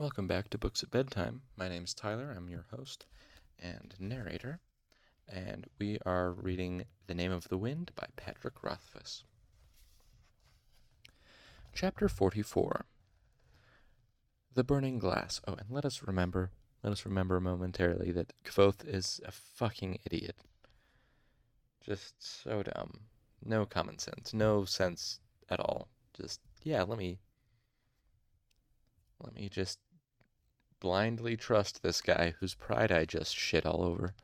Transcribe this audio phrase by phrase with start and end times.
[0.00, 1.42] Welcome back to Books at Bedtime.
[1.58, 2.34] My name is Tyler.
[2.34, 3.04] I'm your host
[3.58, 4.60] and narrator,
[5.28, 9.24] and we are reading The Name of the Wind by Patrick Rothfuss.
[11.74, 12.86] Chapter 44
[14.54, 15.42] The Burning Glass.
[15.46, 16.50] Oh, and let us remember,
[16.82, 20.36] let us remember momentarily that Kvothe is a fucking idiot.
[21.84, 23.00] Just so dumb.
[23.44, 24.32] No common sense.
[24.32, 25.20] No sense
[25.50, 25.88] at all.
[26.16, 27.18] Just, yeah, let me.
[29.22, 29.78] Let me just
[30.80, 34.14] blindly trust this guy whose pride I just shit all over.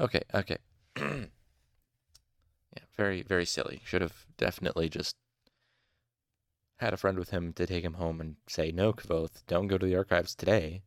[0.00, 0.58] Okay, okay.
[0.96, 1.24] yeah,
[2.96, 3.82] very, very silly.
[3.84, 5.16] Should have definitely just
[6.76, 9.78] had a friend with him to take him home and say, no, Kvothe, don't go
[9.78, 10.82] to the archives today.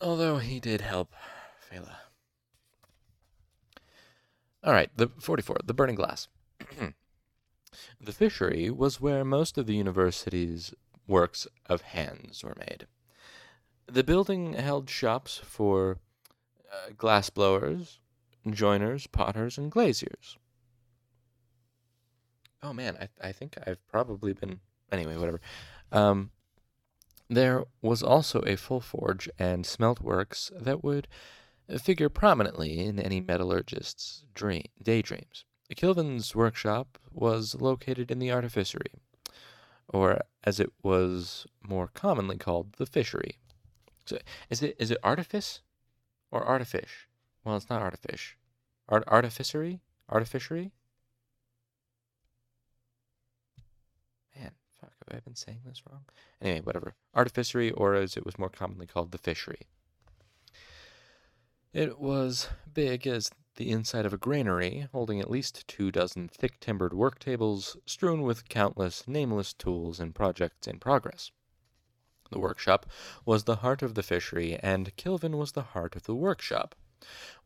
[0.00, 1.14] Although he did help
[1.70, 1.96] Fela.
[4.62, 6.28] All right, the 44, the burning glass.
[8.00, 10.74] the fishery was where most of the university's
[11.08, 12.86] works of hands were made.
[13.86, 15.98] The building held shops for
[16.70, 17.98] uh, glass blowers,
[18.48, 20.36] joiners, potters, and glaziers.
[22.62, 24.60] Oh man, I, I think I've probably been.
[24.92, 25.40] Anyway, whatever.
[25.92, 26.30] Um,
[27.30, 31.08] there was also a full forge and smelt works that would
[31.80, 35.44] figure prominently in any metallurgist's dream, daydreams.
[35.76, 38.92] Kilvin's workshop was located in the artificery,
[39.88, 43.38] or as it was more commonly called, the fishery.
[44.06, 44.18] So
[44.50, 45.60] is it is it artifice
[46.30, 47.06] or artifice?
[47.44, 48.34] Well, it's not artifice.
[48.88, 49.80] Art artificery?
[50.10, 50.72] Artificery?
[54.34, 56.04] Man, fuck, have I been saying this wrong?
[56.40, 56.94] Anyway, whatever.
[57.14, 59.66] Artificery, or as it was more commonly called, the fishery.
[61.72, 66.60] It was big as the inside of a granary, holding at least two dozen thick
[66.60, 71.32] timbered work tables strewn with countless nameless tools and projects in progress.
[72.30, 72.86] The workshop
[73.24, 76.76] was the heart of the fishery, and Kilvin was the heart of the workshop.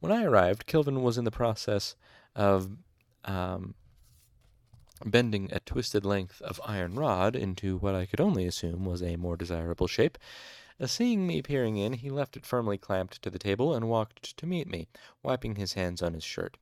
[0.00, 1.96] When I arrived, Kilvin was in the process
[2.36, 2.76] of
[3.24, 3.74] um,
[5.04, 9.16] bending a twisted length of iron rod into what I could only assume was a
[9.16, 10.18] more desirable shape,
[10.90, 14.46] seeing me peering in, he left it firmly clamped to the table and walked to
[14.46, 14.88] meet me,
[15.22, 16.56] wiping his hands on his shirt.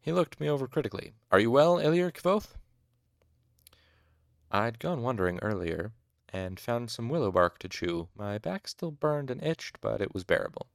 [0.00, 1.14] He looked me over critically.
[1.32, 2.54] Are you well, E'lir Kvothe?
[4.52, 5.92] I'd gone wandering earlier,
[6.28, 8.08] and found some willow bark to chew.
[8.14, 10.68] My back still burned and itched, but it was bearable.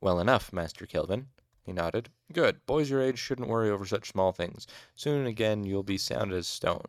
[0.00, 1.28] Well enough, Master Kilvin.
[1.62, 2.10] He nodded.
[2.30, 2.66] Good.
[2.66, 4.66] Boys your age shouldn't worry over such small things.
[4.94, 6.84] Soon again you'll be sound as stone.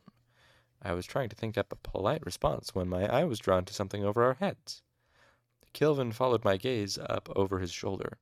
[0.81, 3.73] I was trying to think up a polite response when my eye was drawn to
[3.73, 4.81] something over our heads.
[5.75, 8.17] Kilvin followed my gaze up over his shoulder.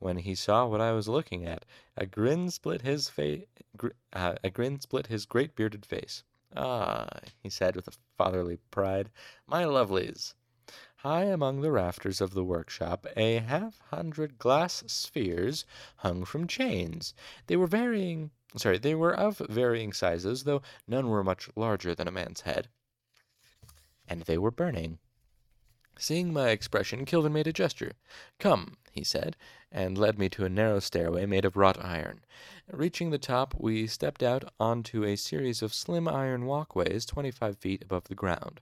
[0.00, 1.64] When he saw what I was looking at,
[1.96, 3.46] a grin split his face.
[3.76, 6.24] Gr- uh, a grin split his great bearded face.
[6.56, 7.08] Ah,
[7.40, 9.12] he said with a fatherly pride,
[9.46, 10.34] my lovelies.
[10.96, 15.64] High among the rafters of the workshop, a half hundred glass spheres
[15.98, 17.14] hung from chains.
[17.46, 22.08] They were varying, sorry, they were of varying sizes, though none were much larger than
[22.08, 22.68] a man's head.
[24.08, 24.98] And they were burning.
[25.98, 27.92] Seeing my expression, Kilvin made a gesture.
[28.38, 29.34] Come, he said,
[29.72, 32.20] and led me to a narrow stairway made of wrought iron.
[32.70, 37.82] Reaching the top, we stepped out onto a series of slim iron walkways twenty-five feet
[37.82, 38.60] above the ground,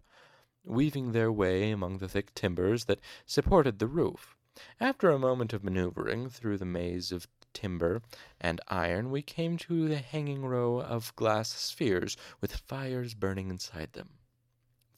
[0.65, 4.37] weaving their way among the thick timbers that supported the roof.
[4.81, 8.03] After a moment of maneuvering through the maze of timber
[8.41, 13.93] and iron, we came to the hanging row of glass spheres with fires burning inside
[13.95, 14.11] them.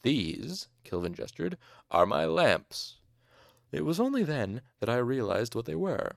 [0.03, 1.57] These, Kilvin gestured,
[1.91, 2.97] are my lamps.
[3.71, 6.15] It was only then that I realized what they were.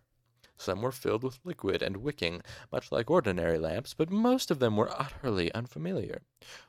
[0.57, 4.77] Some were filled with liquid and wicking, much like ordinary lamps, but most of them
[4.77, 6.21] were utterly unfamiliar.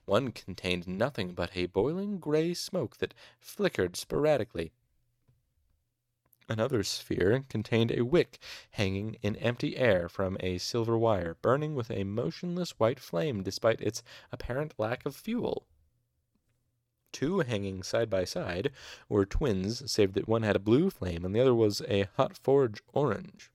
[0.05, 4.71] One contained nothing but a boiling gray smoke that flickered sporadically.
[6.47, 8.39] Another sphere contained a wick
[8.71, 13.81] hanging in empty air from a silver wire, burning with a motionless white flame despite
[13.81, 15.67] its apparent lack of fuel.
[17.11, 18.71] Two hanging side by side
[19.09, 22.37] were twins, save that one had a blue flame and the other was a hot
[22.37, 23.51] forge orange.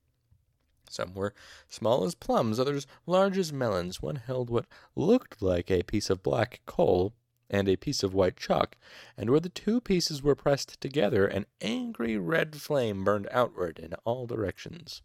[0.89, 1.35] Some were
[1.69, 4.01] small as plums, others large as melons.
[4.01, 7.13] One held what looked like a piece of black coal
[7.49, 8.77] and a piece of white chalk,
[9.17, 13.95] and where the two pieces were pressed together, an angry red flame burned outward in
[14.05, 15.03] all directions.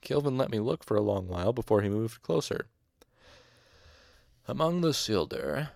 [0.00, 2.66] Kilvin let me look for a long while before he moved closer.
[4.46, 5.70] Among the silder,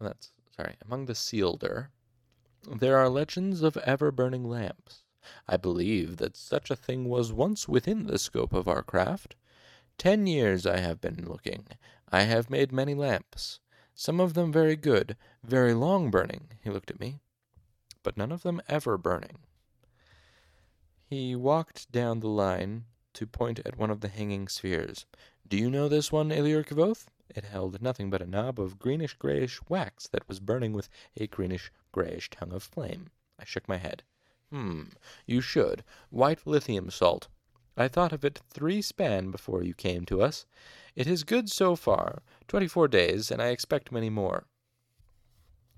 [0.00, 1.88] that's sorry, among the sealder,
[2.70, 5.04] there are legends of ever burning lamps.
[5.48, 9.36] I believe that such a thing was once within the scope of our craft.
[9.98, 11.66] Ten years I have been looking.
[12.10, 13.60] I have made many lamps.
[13.94, 17.20] Some of them very good, very long burning, he looked at me,
[18.02, 19.38] but none of them ever burning.
[21.04, 22.84] He walked down the line
[23.14, 25.04] to point at one of the hanging spheres.
[25.46, 27.04] Do you know this one, E'lir Kvothe?
[27.34, 31.26] It held nothing but a knob of greenish grayish wax that was burning with a
[31.26, 33.10] greenish grayish tongue of flame.
[33.38, 34.02] I shook my head.
[34.50, 34.82] Hmm,
[35.26, 35.82] you should.
[36.10, 37.28] White lithium salt.
[37.74, 40.44] I thought of it three span before you came to us.
[40.94, 44.44] It is good so far, twenty four days, and I expect many more.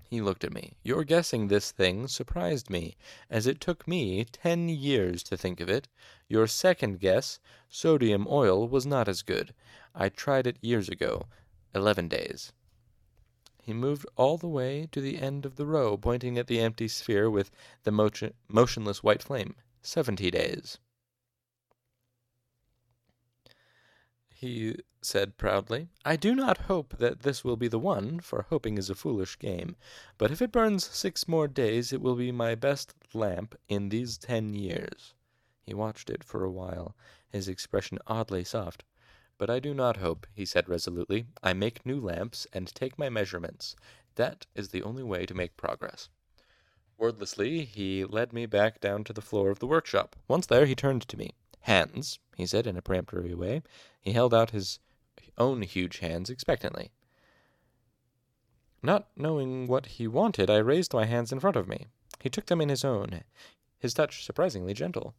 [0.09, 0.75] He looked at me.
[0.83, 2.97] Your guessing this thing surprised me,
[3.29, 5.87] as it took me ten years to think of it.
[6.27, 9.53] Your second guess, sodium oil, was not as good.
[9.95, 11.27] I tried it years ago.
[11.75, 12.53] Eleven days.
[13.61, 16.87] He moved all the way to the end of the row, pointing at the empty
[16.87, 17.51] sphere with
[17.83, 19.55] the motion, motionless white flame.
[19.81, 20.77] Seventy days.
[24.29, 28.77] He said proudly, I do not hope that this will be the one, for hoping
[28.77, 29.75] is a foolish game,
[30.17, 34.17] but if it burns six more days it will be my best lamp in these
[34.17, 35.13] ten years.
[35.61, 36.95] He watched it for a while,
[37.27, 38.83] his expression oddly soft.
[39.37, 41.25] But I do not hope, he said resolutely.
[41.43, 43.75] I make new lamps, and take my measurements.
[44.15, 46.09] That is the only way to make progress.
[46.97, 50.15] Wordlessly, he led me back down to the floor of the workshop.
[50.27, 51.31] Once there, he turned to me.
[51.61, 53.63] Hands, he said in a peremptory way.
[53.99, 54.79] He held out his
[55.37, 56.91] own huge hands expectantly.
[58.81, 61.87] Not knowing what he wanted, I raised my hands in front of me.
[62.21, 63.23] He took them in his own,
[63.79, 65.15] his touch surprisingly gentle.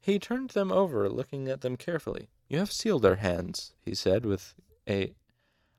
[0.00, 2.28] He turned them over, looking at them carefully.
[2.48, 4.54] You have sealed our hands, he said, with
[4.88, 5.14] a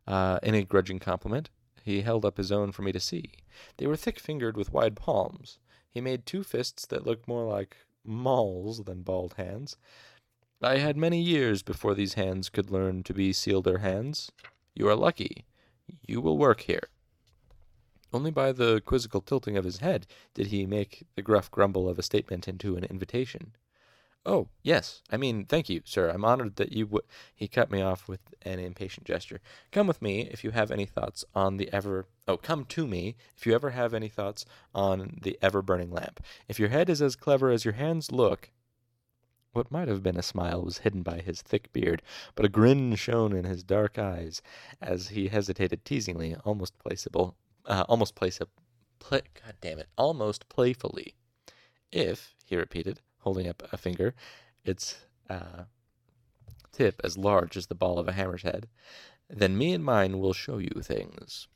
[0.08, 1.50] uh, in a grudging compliment.
[1.84, 3.32] He held up his own for me to see.
[3.78, 5.60] They were thick fingered with wide palms.
[5.90, 9.78] He made two fists that looked more like mauls than bald hands.
[10.62, 14.32] I had many years before these hands could learn to be sealeder hands.
[14.76, 15.46] You are lucky.
[16.06, 16.90] You will work here.
[18.12, 22.00] Only by the quizzical tilting of his head did he make the gruff grumble of
[22.00, 23.54] a statement into an invitation.
[24.26, 25.02] Oh, yes.
[25.10, 26.10] I mean, thank you, sir.
[26.10, 27.04] I'm honored that you would.
[27.34, 29.40] He cut me off with an impatient gesture.
[29.72, 32.06] Come with me if you have any thoughts on the ever.
[32.28, 36.22] Oh, come to me if you ever have any thoughts on the ever burning lamp.
[36.48, 38.52] If your head is as clever as your hands look.
[39.54, 42.04] What might have been a smile was hidden by his thick beard,
[42.36, 44.42] but a grin shone in his dark eyes
[44.82, 47.34] as he hesitated teasingly, almost placeable,
[47.66, 48.50] uh, almost placeable.
[49.00, 51.16] Play, God damn it, almost playfully.
[51.92, 54.14] If, he repeated, holding up a finger,
[54.64, 55.64] its uh,
[56.72, 58.68] tip as large as the ball of a hammer's head.
[59.30, 61.48] Then me and mine will show you things.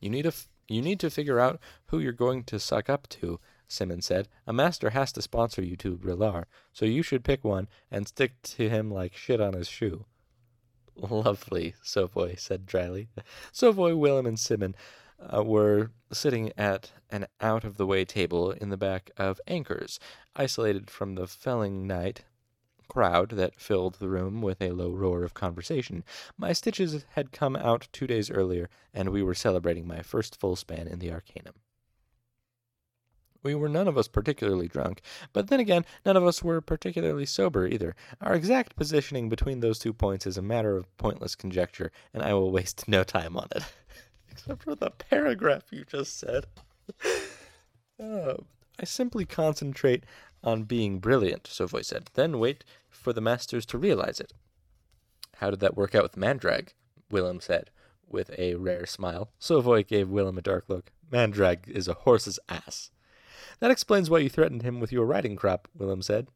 [0.00, 3.08] You need a f- you need to figure out who you're going to suck up
[3.08, 3.38] to,
[3.68, 4.28] Simmons said.
[4.46, 8.40] A master has to sponsor you to Re'lar, so you should pick one and stick
[8.42, 10.06] to him like shit on his shoe.
[10.96, 13.08] Lovely, Sovoy said dryly.
[13.52, 14.74] Sovoy, Wilem, and Simmon
[15.20, 19.98] uh, were sitting at an out of the way table in the back of Anker's,
[20.36, 22.24] isolated from the felling night
[22.88, 26.04] crowd that filled the room with a low roar of conversation.
[26.36, 30.56] My stitches had come out two days earlier, and we were celebrating my first full
[30.56, 31.54] span in the Arcanum.
[33.44, 35.02] We were none of us particularly drunk,
[35.32, 37.94] but then again, none of us were particularly sober either.
[38.20, 42.32] Our exact positioning between those two points is a matter of pointless conjecture, and I
[42.32, 43.62] will waste no time on it.
[44.30, 46.46] except for the paragraph you just said.
[48.02, 48.34] uh,
[48.80, 50.04] I simply concentrate
[50.42, 54.32] on being brilliant, Sovoy said, then wait for the masters to realize it.
[55.36, 56.68] How did that work out with Mandrag?
[57.10, 57.70] Wilem said,
[58.08, 59.30] with a rare smile.
[59.38, 60.90] Sovoy gave Wilem a dark look.
[61.10, 62.90] Mandrag is a horse's ass.
[63.64, 66.28] That explains why you threatened him with your riding crop, Wilem said.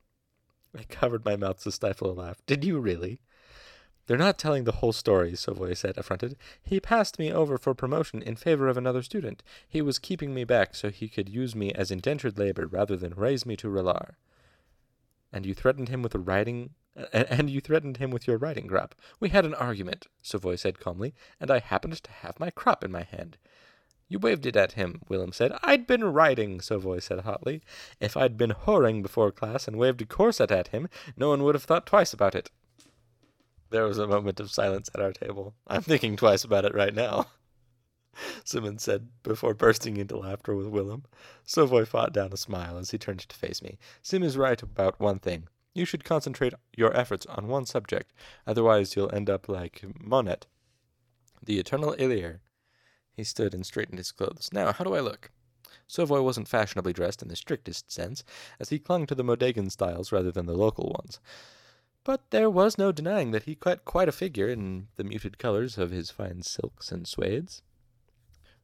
[0.75, 2.41] I covered my mouth to stifle a laugh.
[2.47, 3.21] Did you really?
[4.07, 6.39] They're not telling the whole story, Sovoy said, affronted.
[6.63, 9.43] He passed me over for promotion in favor of another student.
[9.69, 13.13] He was keeping me back so he could use me as indentured labor rather than
[13.13, 14.15] raise me to Re'lar.
[15.31, 16.71] And you threatened him with a riding
[17.13, 18.95] and you threatened him with your riding crop.
[19.21, 22.91] We had an argument, Sovoy said calmly, and I happened to have my crop in
[22.91, 23.37] my hand.
[24.09, 25.53] You waved it at him, Wilem said.
[25.63, 27.63] I'd been riding, Sovoy said hotly.
[28.01, 31.55] If I'd been whoring before class and waved a corset at him, no one would
[31.55, 32.51] have thought twice about it.
[33.71, 35.55] There was a moment of silence at our table.
[35.67, 37.27] I'm thinking twice about it right now.
[38.45, 41.05] Simmons said before bursting into laughter with Wilem.
[41.45, 43.79] Sovoy fought down a smile as he turned to face me.
[44.01, 45.49] Sim is right about one thing.
[45.75, 48.13] You should concentrate your efforts on one subject,
[48.47, 50.47] otherwise you'll end up like Manet,
[51.45, 52.41] the eternal E'lir.
[53.19, 54.49] He stood and straightened his clothes.
[54.53, 55.33] Now, how do I look?
[55.89, 58.23] Sovoy wasn't fashionably dressed in the strictest sense,
[58.61, 61.19] as he clung to the Modegan styles rather than the local ones
[62.05, 65.79] But there was no denying that he cut quite a figure in the muted colors
[65.79, 67.63] of his fine silks and suedes.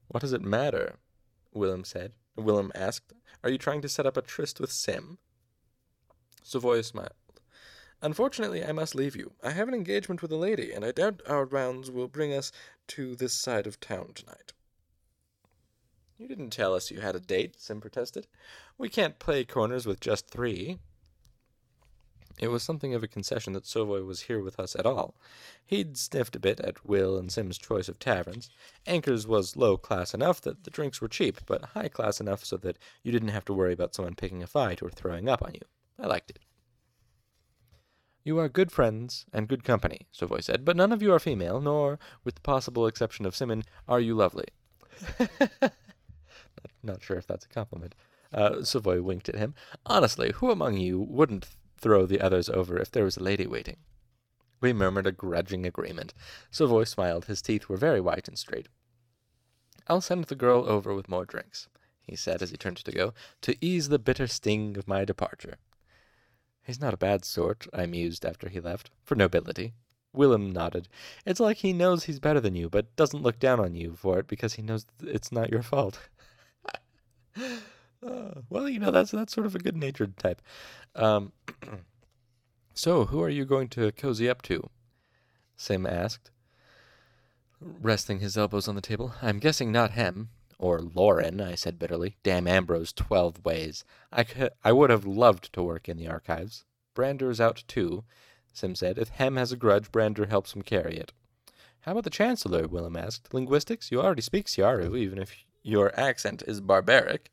[0.07, 1.01] What does it matter?
[1.53, 2.13] Wilem said.
[2.39, 3.13] Wilem asked.
[3.43, 5.19] Are you trying to set up a tryst with Sim?
[6.45, 7.24] Sovoy smiled.
[8.05, 9.33] Unfortunately, I must leave you.
[9.43, 12.53] I have an engagement with a lady, and I doubt our rounds will bring us
[12.89, 14.53] to this side of town tonight.
[16.19, 18.27] You didn't tell us you had a date, Sim protested.
[18.77, 20.77] We can't play corners with just three.
[22.39, 25.15] It was something of a concession that Sovoy was here with us at all.
[25.65, 28.51] He'd sniffed a bit at Will and Sim's choice of taverns.
[28.87, 32.59] Anker's was low class enough that the drinks were cheap, but high class enough so
[32.59, 35.55] that you didn't have to worry about someone picking a fight or throwing up on
[35.55, 35.63] you.
[35.99, 36.39] I liked it.
[38.25, 41.61] You are good friends and good company, Sovoy said, but none of you are female,
[41.61, 44.47] nor, with the possible exception of Simmon, are you lovely.
[46.83, 47.95] Not sure if that's a compliment.
[48.33, 49.55] Uh, Sovoy winked at him.
[49.85, 53.77] Honestly, who among you wouldn't throw the others over if there was a lady waiting?
[54.59, 56.15] We murmured a grudging agreement.
[56.51, 57.27] Sovoy smiled.
[57.27, 58.69] His teeth were very white and straight.
[59.87, 61.69] I'll send the girl over with more drinks,
[62.01, 63.13] he said as he turned to go,
[63.43, 65.59] to ease the bitter sting of my departure.
[66.65, 69.75] He's not a bad sort, I mused after he left, for nobility.
[70.15, 70.89] Wilem nodded.
[71.27, 74.19] It's like he knows he's better than you, but doesn't look down on you for
[74.19, 75.99] it because he knows it's not your fault.
[77.37, 80.41] uh, well, you know, that's that's sort of a good natured type.
[80.95, 81.33] Um,
[82.75, 84.71] so, who are you going to cozy up to?
[85.57, 86.31] Sim asked,
[87.61, 89.15] resting his elbows on the table.
[89.21, 90.31] I'm guessing not him.
[90.59, 92.17] Or Lorren, I said bitterly.
[92.23, 93.85] Damn Ambrose twelve ways.
[94.13, 96.65] I, could, I would have loved to work in the archives.
[96.95, 98.05] Brandeur's out too,
[98.53, 98.99] Sim said.
[98.99, 101.13] If Hemme has a grudge, Brander helps him carry it.
[101.81, 102.67] How about the Chancellor?
[102.67, 103.35] Wilem asked.
[103.35, 103.91] Linguistics?
[103.91, 107.31] You already speak Siaru, even if your accent is barbaric.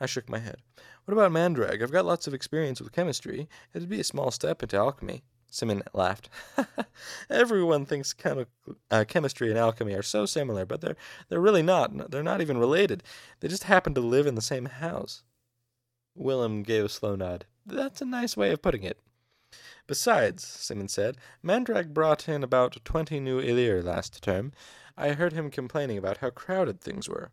[0.00, 0.58] I shook my head.
[1.04, 1.82] What about Mandrag?
[1.82, 3.48] I've got lots of experience with chemistry.
[3.74, 5.24] It'd be a small step into alchemy.
[5.50, 6.28] Simmon laughed.
[7.30, 8.46] Everyone thinks chemi-
[8.90, 10.96] uh, chemistry and alchemy are so similar, but they're
[11.28, 12.10] they're really not.
[12.10, 13.02] They're not even related.
[13.40, 15.22] They just happen to live in the same house.
[16.18, 17.46] Wilem gave a slow nod.
[17.64, 18.98] That's a nice way of putting it.
[19.86, 24.52] Besides, Simmon said, Mandrag brought in about twenty new E'lir last term.
[24.98, 27.30] I heard him complaining about how crowded things were.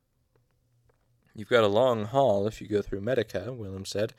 [1.36, 4.14] You've got a long haul if you go through Medica, Wilem said.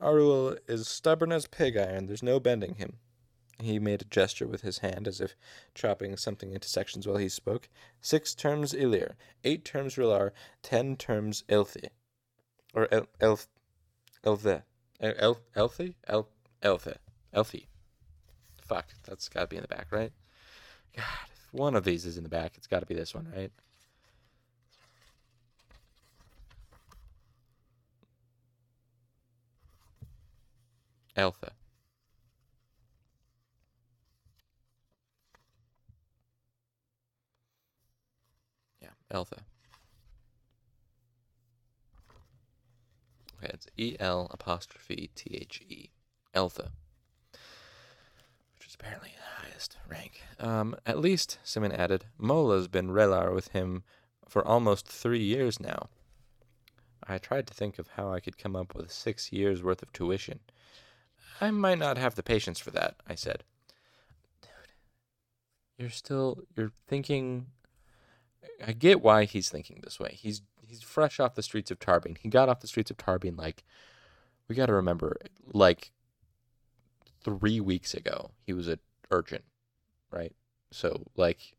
[0.00, 2.06] Arwyl is stubborn as pig iron.
[2.06, 2.96] There's no bending him.
[3.62, 5.36] He made a gesture with his hand as if
[5.74, 7.68] chopping something into sections while he spoke.
[8.00, 9.14] Six terms E'lir,
[9.44, 11.88] eight terms Rilar, ten terms Elthi.
[12.74, 13.48] Or El Elf
[14.24, 14.62] Elthe.
[15.00, 15.94] El Elthi?
[16.06, 16.28] El
[16.62, 16.96] Elthe.
[17.34, 17.66] Elthi.
[18.62, 20.12] Fuck, that's gotta be in the back, right?
[20.96, 23.52] God, if one of these is in the back, it's gotta be this one, right?
[31.16, 31.52] Eltha.
[39.12, 39.42] Eltha.
[43.36, 45.90] Okay, it's E L apostrophe T H E.
[46.34, 46.70] Alpha.
[48.58, 50.22] Which is apparently the highest rank.
[50.40, 53.82] Um, at least, Simmon added, Mola's been Re'lar with him
[54.28, 55.88] for almost three years now.
[57.06, 59.92] I tried to think of how I could come up with six years' worth of
[59.92, 60.40] tuition.
[61.40, 63.42] I might not have the patience for that, I said.
[64.40, 64.72] Dude,
[65.76, 67.46] you're still you're thinking
[68.64, 70.16] I get why he's thinking this way.
[70.20, 72.18] He's he's fresh off the streets of Tarbean.
[72.18, 73.64] He got off the streets of Tarbean like
[74.48, 75.16] we got to remember
[75.52, 75.92] like
[77.24, 78.30] 3 weeks ago.
[78.44, 78.78] He was a
[79.10, 79.44] urgent,
[80.10, 80.32] right?
[80.70, 81.54] So like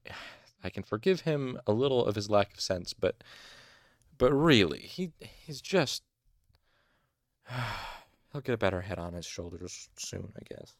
[0.63, 3.23] I can forgive him a little of his lack of sense, but
[4.17, 6.03] but really, he he's just
[8.31, 10.73] He'll get a better head on his shoulders soon, I guess.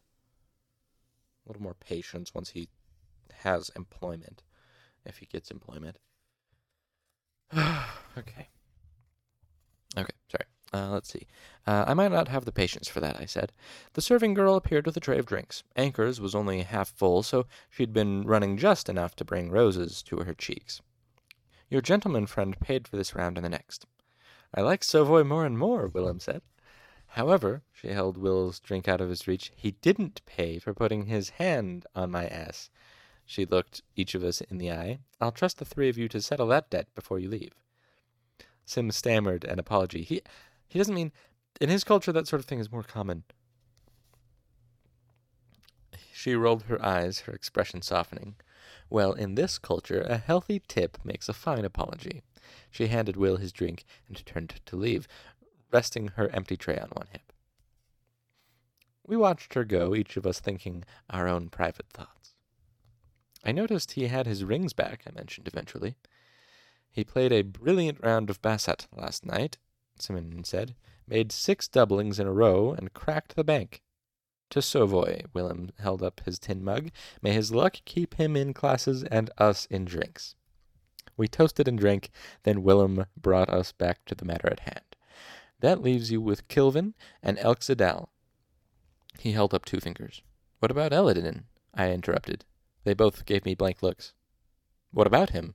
[1.44, 2.68] A little more patience once he
[3.32, 4.42] has employment,
[5.04, 5.98] if he gets employment.
[7.56, 8.48] okay.
[9.96, 10.46] Okay, sorry.
[10.72, 11.26] Uh, let's see.
[11.66, 13.52] Uh, I might not have the patience for that, I said.
[13.92, 15.62] The serving girl appeared with a tray of drinks.
[15.76, 20.18] Anker's was only half full, so she'd been running just enough to bring roses to
[20.18, 20.82] her cheeks.
[21.70, 23.86] Your gentleman friend paid for this round and the next.
[24.52, 26.42] I like Sovoy more and more, Wilem said.
[27.06, 29.52] However, she held Will's drink out of his reach.
[29.54, 32.70] He didn't pay for putting his hand on my ass.
[33.26, 34.98] She looked each of us in the eye.
[35.20, 37.54] I'll trust the three of you to settle that debt before you leave.
[38.64, 40.02] Sim stammered an apology.
[40.02, 40.22] He
[40.68, 41.12] he doesn't mean
[41.60, 43.24] in his culture that sort of thing is more common.
[46.12, 48.36] She rolled her eyes, her expression softening.
[48.88, 52.22] Well, in this culture, a healthy tip makes a fine apology.
[52.70, 55.06] She handed Will his drink and turned to leave
[55.70, 57.32] resting her empty tray on one hip.
[59.06, 62.33] We watched her go, each of us thinking our own private thoughts.
[63.44, 65.96] I noticed he had his rings back, I mentioned eventually.
[66.90, 69.58] He played a brilliant round of basset last night,
[69.98, 70.74] Simmon said,
[71.06, 73.82] made six doublings in a row, and cracked the bank.
[74.50, 76.90] To Sovoy, Wilem held up his tin mug.
[77.20, 80.36] May his luck keep him in classes and us in drinks.
[81.16, 82.10] We toasted and drank,
[82.44, 84.96] then Wilem brought us back to the matter at hand.
[85.60, 88.10] That leaves you with Kilvin and Elxa Dal.
[89.18, 90.22] He held up two fingers.
[90.60, 91.44] What about Elodin?
[91.74, 92.44] I interrupted.
[92.84, 94.12] They both gave me blank looks.
[94.92, 95.54] What about him?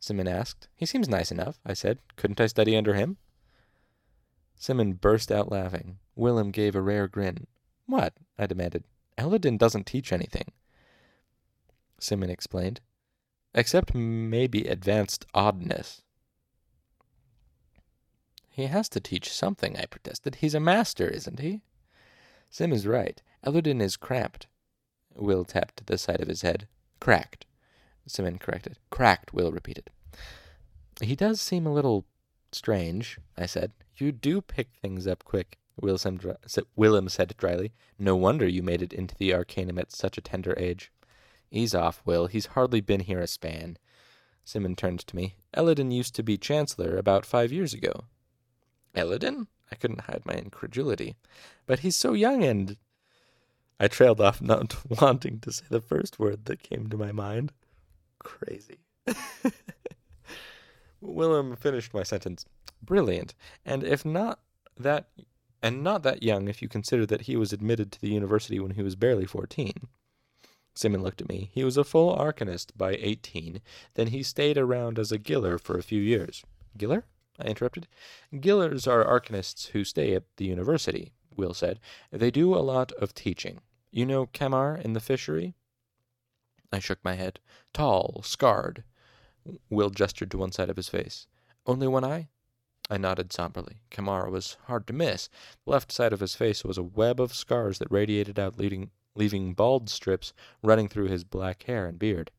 [0.00, 0.68] Simmon asked.
[0.74, 1.98] He seems nice enough, I said.
[2.16, 3.18] Couldn't I study under him?
[4.56, 5.98] Simmon burst out laughing.
[6.16, 7.46] Wilem gave a rare grin.
[7.86, 8.14] What?
[8.38, 8.84] I demanded.
[9.16, 10.52] Elodin doesn't teach anything.
[12.00, 12.80] Simmon explained.
[13.54, 16.02] Except maybe advanced oddness.
[18.50, 20.36] He has to teach something, I protested.
[20.36, 21.62] He's a master, isn't he?
[22.50, 23.22] Sim is right.
[23.44, 24.48] Elodin is cramped.
[25.14, 26.68] Will tapped the side of his head.
[27.00, 27.46] Cracked.
[28.06, 28.78] Simmon corrected.
[28.90, 29.90] Cracked, Will repeated.
[31.00, 32.06] He does seem a little
[32.52, 33.72] strange, I said.
[33.96, 37.72] You do pick things up quick, Wilem said dryly.
[37.98, 40.90] No wonder you made it into the Arcanum at such a tender age.
[41.50, 42.26] Ease off, Will.
[42.26, 43.78] He's hardly been here a span.
[44.44, 45.36] Simmon turned to me.
[45.54, 48.04] Elodin used to be Chancellor about five years ago.
[48.94, 49.46] Elodin?
[49.70, 51.16] I couldn't hide my incredulity.
[51.66, 52.76] But he's so young and.
[53.80, 57.52] I trailed off, not wanting to say the first word that came to my mind.
[58.18, 58.78] Crazy.
[61.02, 62.44] Wilem finished my sentence.
[62.82, 63.34] Brilliant.
[63.64, 64.40] And if not
[64.76, 65.08] that
[65.62, 68.72] and not that young if you consider that he was admitted to the university when
[68.72, 69.88] he was barely fourteen.
[70.74, 71.50] Simmon looked at me.
[71.52, 73.60] He was a full arcanist by eighteen.
[73.94, 76.44] Then he stayed around as a giller for a few years.
[76.76, 77.04] Giller?
[77.40, 77.86] I interrupted.
[78.34, 81.78] Gillers are arcanists who stay at the university, Will said.
[82.10, 83.60] They do a lot of teaching.
[83.90, 85.54] You know Kamar in the fishery?
[86.72, 87.40] I shook my head.
[87.72, 88.84] Tall, scarred.
[89.70, 91.26] Will gestured to one side of his face.
[91.64, 92.28] Only one eye?
[92.90, 93.80] I nodded somberly.
[93.90, 95.28] Kamar was hard to miss.
[95.64, 98.90] The left side of his face was a web of scars that radiated out, leading,
[99.14, 102.30] leaving bald strips running through his black hair and beard.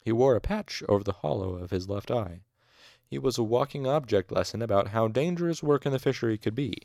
[0.00, 2.42] He wore a patch over the hollow of his left eye.
[3.06, 6.76] He was a walking object lesson about how dangerous work in the fishery could be.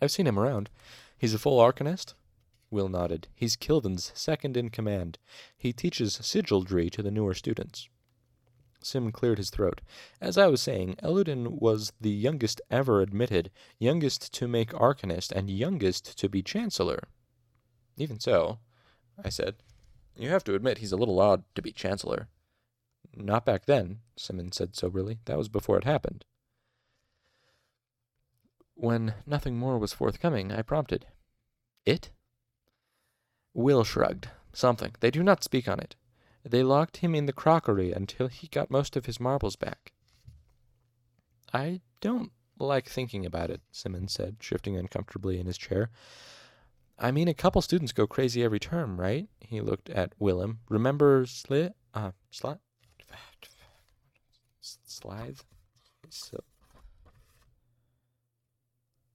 [0.00, 0.70] I've seen him around.
[1.18, 2.14] He's a full arcanist?
[2.70, 3.28] Will nodded.
[3.34, 5.18] He's Kilvin's second in command.
[5.56, 7.88] He teaches sygaldry to the newer students.
[8.82, 9.80] Sim cleared his throat.
[10.20, 15.50] As I was saying, Elodin was the youngest ever admitted, youngest to make arcanist, and
[15.50, 17.08] youngest to be chancellor.
[17.96, 18.58] Even so,
[19.22, 19.56] I said,
[20.16, 22.28] you have to admit he's a little odd to be chancellor.
[23.14, 25.18] Not back then, Simmon said soberly.
[25.24, 26.24] That was before it happened.
[28.74, 31.06] When nothing more was forthcoming, I prompted.
[31.84, 32.10] It?
[33.56, 34.28] Will shrugged.
[34.52, 34.94] Something.
[35.00, 35.96] They do not speak on it.
[36.44, 39.92] They locked him in the crockery until he got most of his marbles back.
[41.54, 45.88] I don't like thinking about it, Simmons said, shifting uncomfortably in his chair.
[46.98, 49.26] I mean, a couple students go crazy every term, right?
[49.40, 50.58] He looked at Wilem.
[50.68, 51.74] Remember Slit?
[51.94, 52.58] Uh, Slit?
[54.60, 55.40] Slithe?
[56.10, 56.44] So,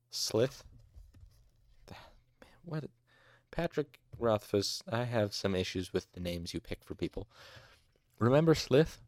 [0.10, 0.63] Slith?
[2.65, 2.86] What?
[3.51, 7.27] Patrick Rothfuss, I have some issues with the names you pick for people.
[8.19, 9.01] Remember Slith?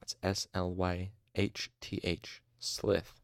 [0.00, 2.40] It's S L Y H T H.
[2.58, 3.20] Slith.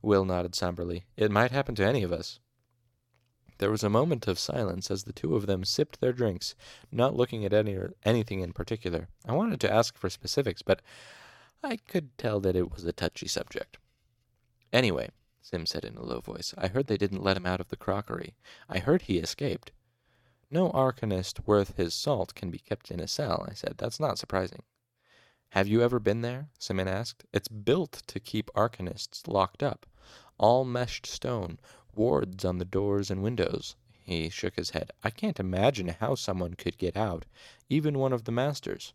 [0.00, 1.04] Will nodded somberly.
[1.16, 2.38] It might happen to any of us.
[3.58, 6.54] There was a moment of silence as the two of them sipped their drinks,
[6.92, 9.08] not looking at any anything in particular.
[9.26, 10.82] I wanted to ask for specifics, but
[11.62, 13.78] I could tell that it was a touchy subject.
[14.72, 15.10] Anyway,
[15.44, 17.76] Sim said in a low voice, I heard they didn't let him out of the
[17.76, 18.34] crockery.
[18.66, 19.72] I heard he escaped.
[20.50, 23.74] No arcanist worth his salt can be kept in a cell, I said.
[23.76, 24.62] That's not surprising.
[25.50, 26.48] Have you ever been there?
[26.58, 27.26] Simmon asked.
[27.30, 29.84] It's built to keep arcanists locked up.
[30.38, 31.58] All meshed stone,
[31.94, 33.76] wards on the doors and windows.
[34.02, 34.92] He shook his head.
[35.02, 37.26] I can't imagine how someone could get out,
[37.68, 38.94] even one of the masters.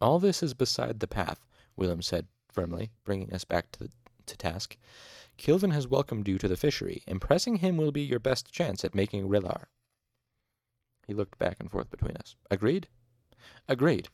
[0.00, 1.46] All this is beside the path,
[1.78, 3.90] Wilem said firmly, bringing us back to, the,
[4.26, 4.76] to task.
[5.38, 7.02] Kilvin has welcomed you to the fishery.
[7.06, 9.66] Impressing him will be your best chance at making Re'lar.
[11.06, 12.36] He looked back and forth between us.
[12.50, 12.88] Agreed?
[13.68, 14.08] Agreed,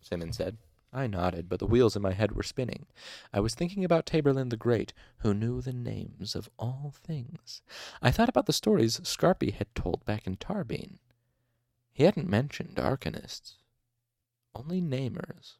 [0.00, 0.58] Simmon said.
[0.92, 2.86] I nodded, but the wheels in my head were spinning.
[3.32, 7.60] I was thinking about Taborlin the Great, who knew the names of all things.
[8.00, 10.98] I thought about the stories Skarpi had told back in Tarbean.
[11.92, 13.56] He hadn't mentioned arcanists,
[14.54, 15.56] only namers.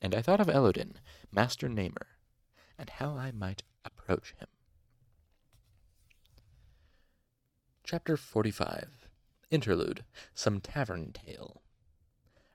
[0.00, 1.00] And I thought of Elodin,
[1.32, 2.06] Master Namer,
[2.78, 4.48] and how I might approach him.
[7.84, 9.08] Chapter 45
[9.50, 11.62] Interlude Some Tavern Tale.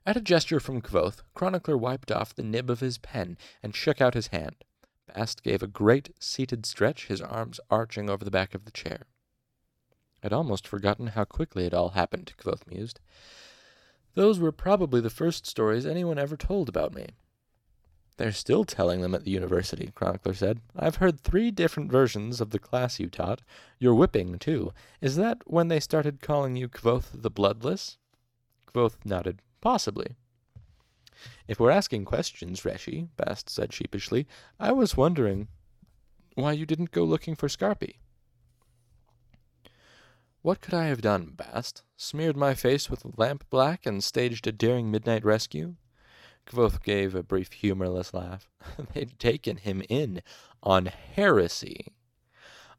[0.06, 4.00] At a gesture from Kvothe, Chronicler wiped off the nib of his pen and shook
[4.00, 4.64] out his hand.
[5.12, 9.06] Bast gave a great seated stretch, his arms arching over the back of the chair.
[10.22, 13.00] I'd almost forgotten how quickly it all happened, Kvothe mused.
[14.14, 17.08] Those were probably the first stories anyone ever told about me.
[18.16, 20.60] They're still telling them at the university, Chronicler said.
[20.76, 23.42] I've heard three different versions of the class you taught.
[23.80, 24.72] Your whipping, too.
[25.00, 27.98] Is that when they started calling you Kvothe the Bloodless?
[28.72, 29.42] Kvothe nodded.
[29.60, 30.14] Possibly.
[31.48, 34.26] If we're asking questions, Reshi, Bast said sheepishly,
[34.60, 35.48] I was wondering
[36.34, 37.96] why you didn't go looking for Skarpi.
[40.42, 41.82] What could I have done, Bast?
[41.96, 45.76] Smeared my face with lamp black and staged a daring midnight rescue?
[46.46, 48.50] Kvothe gave a brief humorless laugh.
[48.92, 50.22] They'd taken him in
[50.62, 51.92] on heresy.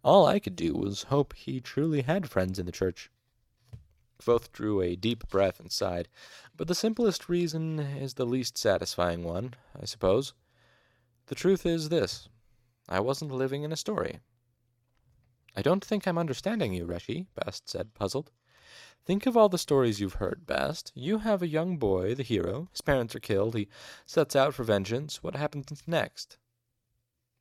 [0.04, 3.10] All I could do was hope he truly had friends in the church.
[4.19, 6.08] Kvothe drew a deep breath and sighed.
[6.56, 10.34] But the simplest reason is the least satisfying one, I suppose.
[11.28, 12.30] The truth is this
[12.88, 14.19] I wasn't living in a story.
[15.56, 18.32] I don't think I'm understanding you, Reshi, Bast said, puzzled.
[19.05, 20.91] Think of all the stories you've heard, Bast.
[20.95, 22.69] You have a young boy, the hero.
[22.71, 23.53] His parents are killed.
[23.53, 23.67] He
[24.07, 25.21] sets out for vengeance.
[25.21, 26.39] What happens next?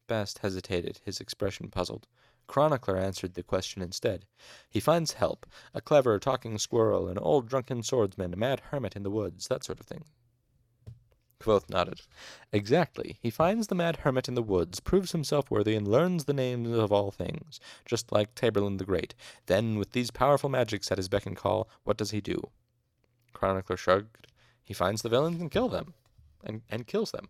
[0.06, 2.06] Bast hesitated, his expression puzzled.
[2.46, 4.26] Chronicler answered the question instead.
[4.68, 9.02] He finds help a clever talking squirrel, an old drunken swordsman, a mad hermit in
[9.02, 10.04] the woods, that sort of thing.
[11.44, 12.00] Kvothe nodded.
[12.52, 13.18] Exactly.
[13.20, 16.70] He finds the mad hermit in the woods, proves himself worthy, and learns the names
[16.76, 19.14] of all things, just like Taborlin the Great.
[19.44, 22.48] Then, with these powerful magics at his beck and call, what does he do?
[23.34, 24.26] Chronicler shrugged.
[24.62, 25.92] He finds the villains and kill them,
[26.42, 27.28] and, and kills them.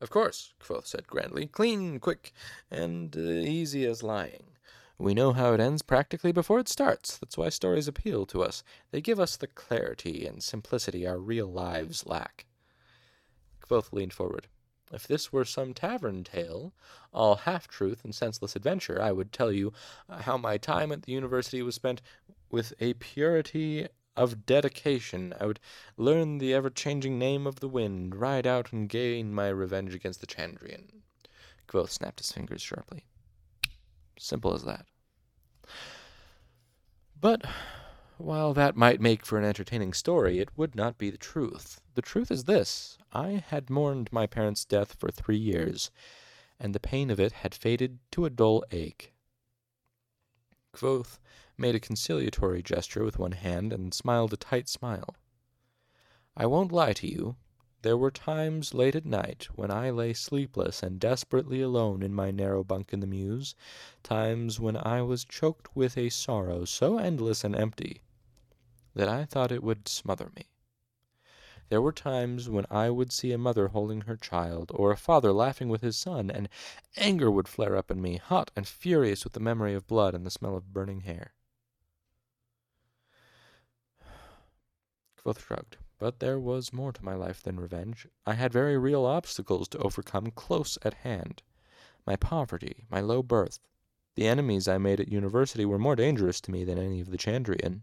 [0.00, 2.32] Of course, Kvothe said grandly, clean, quick,
[2.72, 4.56] and uh, easy as lying.
[4.98, 7.16] We know how it ends practically before it starts.
[7.18, 8.64] That's why stories appeal to us.
[8.90, 12.46] They give us the clarity and simplicity our real lives lack.
[13.70, 14.48] Kvothe leaned forward.
[14.92, 16.72] If this were some tavern tale,
[17.12, 19.72] all half truth and senseless adventure, I would tell you
[20.08, 22.02] how my time at the university was spent
[22.50, 25.32] with a purity of dedication.
[25.40, 25.60] I would
[25.96, 30.20] learn the ever changing name of the wind, ride out and gain my revenge against
[30.20, 31.02] the Chandrian.
[31.68, 33.04] Kvothe snapped his fingers sharply.
[34.18, 34.86] Simple as that.
[37.20, 37.44] But
[38.22, 41.80] while that might make for an entertaining story, it would not be the truth.
[41.94, 45.90] The truth is this I had mourned my parents' death for three years,
[46.58, 49.14] and the pain of it had faded to a dull ache.
[50.72, 51.18] Kvothe
[51.56, 55.16] made a conciliatory gesture with one hand and smiled a tight smile.
[56.36, 57.36] I won't lie to you.
[57.82, 62.30] There were times late at night when I lay sleepless and desperately alone in my
[62.30, 63.54] narrow bunk in the mews,
[64.02, 68.02] times when I was choked with a sorrow so endless and empty
[68.94, 70.46] that I thought it would smother me.
[71.68, 75.32] There were times when I would see a mother holding her child, or a father
[75.32, 76.48] laughing with his son, and
[76.96, 80.26] anger would flare up in me, hot and furious with the memory of blood and
[80.26, 81.34] the smell of burning hair.
[85.16, 85.76] Kvothe shrugged.
[86.00, 88.08] But there was more to my life than revenge.
[88.26, 91.42] I had very real obstacles to overcome close at hand.
[92.06, 93.60] My poverty, my low birth.
[94.14, 97.18] The enemies I made at university were more dangerous to me than any of the
[97.18, 97.82] Chandrian.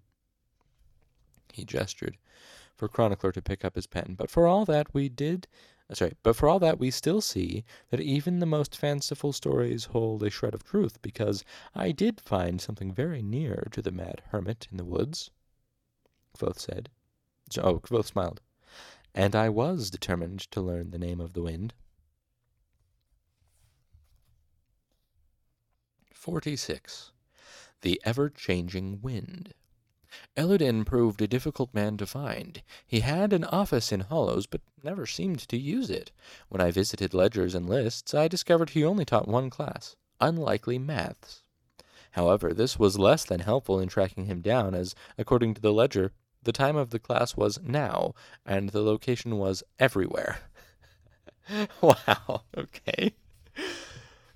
[1.53, 2.17] He gestured
[2.75, 4.15] for Chronicler to pick up his pen.
[4.17, 5.47] But for all that we did
[5.89, 9.85] uh, sorry, but for all that we still see that even the most fanciful stories
[9.85, 14.21] hold a shred of truth, because I did find something very near to the mad
[14.31, 15.31] hermit in the woods,
[16.37, 16.89] Kvothe said.
[17.57, 18.41] Oh, Kvothe smiled.
[19.15, 21.73] And I was determined to learn the name of the wind.
[26.13, 27.13] 46.
[27.81, 29.53] The Ever-Changing Wind
[30.35, 32.61] Elodin proved a difficult man to find.
[32.85, 36.11] He had an office in Hollows, but never seemed to use it.
[36.49, 41.43] When I visited ledgers and lists, I discovered he only taught one class unlikely maths.
[42.11, 46.11] However, this was less than helpful in tracking him down, as, according to the ledger,
[46.41, 48.13] the time of the class was now,
[48.45, 50.39] and the location was everywhere.
[51.81, 53.13] wow, okay.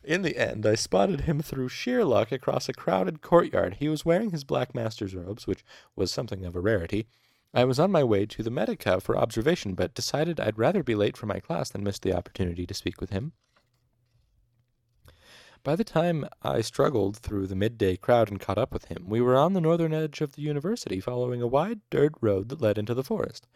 [0.04, 3.76] In the end, I spotted him through sheer luck across a crowded courtyard.
[3.76, 5.64] He was wearing his black master's robes, which
[5.96, 7.08] was something of a rarity.
[7.54, 10.96] I was on my way to the Medica for observation, but decided I'd rather be
[10.96, 13.34] late for my class than miss the opportunity to speak with him.
[15.64, 19.22] By the time I struggled through the midday crowd and caught up with him, we
[19.22, 22.80] were on the northern edge of the university, following a wide dirt road that led
[22.80, 23.48] into the forest.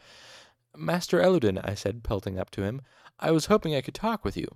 [0.76, 2.82] Master Elodin, I said, pelting up to him,
[3.20, 4.48] I was hoping I could talk with you.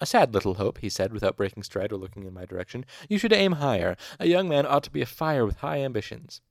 [0.00, 2.84] A sad little hope, he said, without breaking stride or looking in my direction.
[3.08, 3.96] You should aim higher.
[4.20, 6.42] A young man ought to be afire with high ambitions.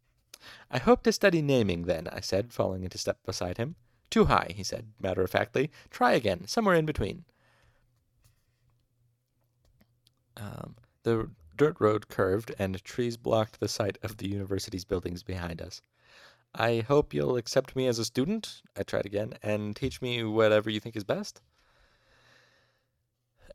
[0.72, 3.76] I hope to study naming, then, I said, falling into step beside him.
[4.10, 5.72] Too high, he said, matter of factly.
[5.90, 7.26] Try again, somewhere in between.
[10.38, 15.62] Um, the dirt road curved, and trees blocked the sight of the university's buildings behind
[15.62, 15.82] us.
[16.54, 20.70] I hope you'll accept me as a student, I tried again, and teach me whatever
[20.70, 21.42] you think is best.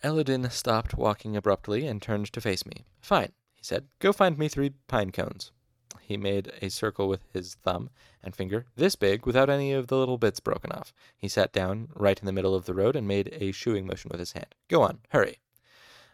[0.02, 2.84] Elodin stopped walking abruptly and turned to face me.
[3.00, 3.86] Fine, he said.
[3.98, 5.52] Go find me three pine cones.
[6.00, 7.90] He made a circle with his thumb
[8.22, 10.92] and finger, this big, without any of the little bits broken off.
[11.16, 14.08] He sat down right in the middle of the road and made a shooing motion
[14.10, 14.54] with his hand.
[14.68, 15.38] Go on, hurry.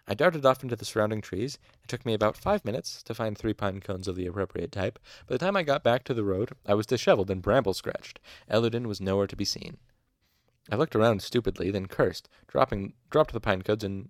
[0.08, 1.58] I darted off into the surrounding trees.
[1.82, 4.98] It took me about five minutes to find three pine cones of the appropriate type.
[5.26, 8.20] By the time I got back to the road, I was disheveled and bramble scratched.
[8.48, 9.78] Elodin was nowhere to be seen.
[10.70, 14.08] I looked around stupidly, then cursed, dropping dropped the pine cones and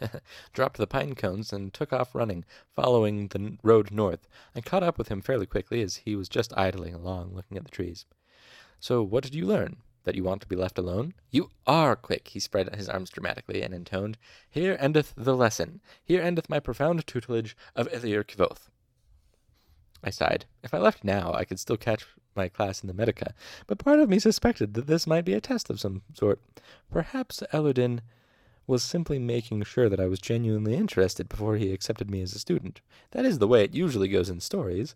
[0.52, 4.28] dropped the pine cones and took off running, following the road north.
[4.54, 7.64] I caught up with him fairly quickly as he was just idling along, looking at
[7.64, 8.06] the trees.
[8.78, 9.78] So, what did you learn?
[10.04, 11.12] That you want to be left alone?
[11.30, 14.16] You are quick, he spread his arms dramatically and intoned.
[14.48, 15.82] Here endeth the lesson.
[16.02, 18.70] Here endeth my profound tutelage of E'lir Kvothe.
[20.02, 20.46] I sighed.
[20.62, 23.34] If I left now, I could still catch my class in the Medica,
[23.66, 26.40] but part of me suspected that this might be a test of some sort.
[26.90, 28.00] Perhaps Elodin
[28.66, 32.38] was simply making sure that I was genuinely interested before he accepted me as a
[32.38, 32.80] student.
[33.10, 34.94] That is the way it usually goes in stories.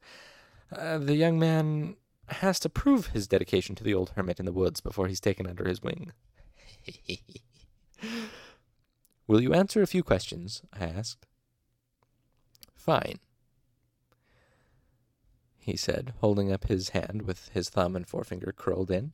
[0.72, 1.96] Uh, the young man
[2.28, 5.46] has to prove his dedication to the old hermit in the woods before he's taken
[5.46, 6.12] under his wing.
[9.26, 10.62] Will you answer a few questions?
[10.72, 11.26] I asked.
[12.74, 13.18] Fine
[15.64, 19.12] he said, holding up his hand with his thumb and forefinger curled in.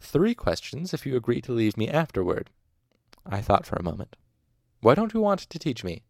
[0.00, 2.50] Three questions if you agree to leave me afterward.
[3.24, 4.16] I thought for a moment.
[4.80, 6.02] Why don't you want to teach me?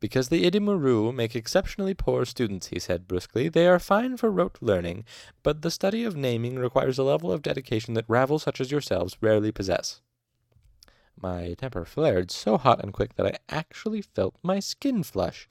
[0.00, 3.48] Because the Edema Ruh make exceptionally poor students, he said brusquely.
[3.48, 5.04] They are fine for rote learning,
[5.44, 9.16] but the study of naming requires a level of dedication that ravels such as yourselves
[9.20, 10.00] rarely possess.
[11.16, 15.48] My temper flared so hot and quick that I actually felt my skin flush.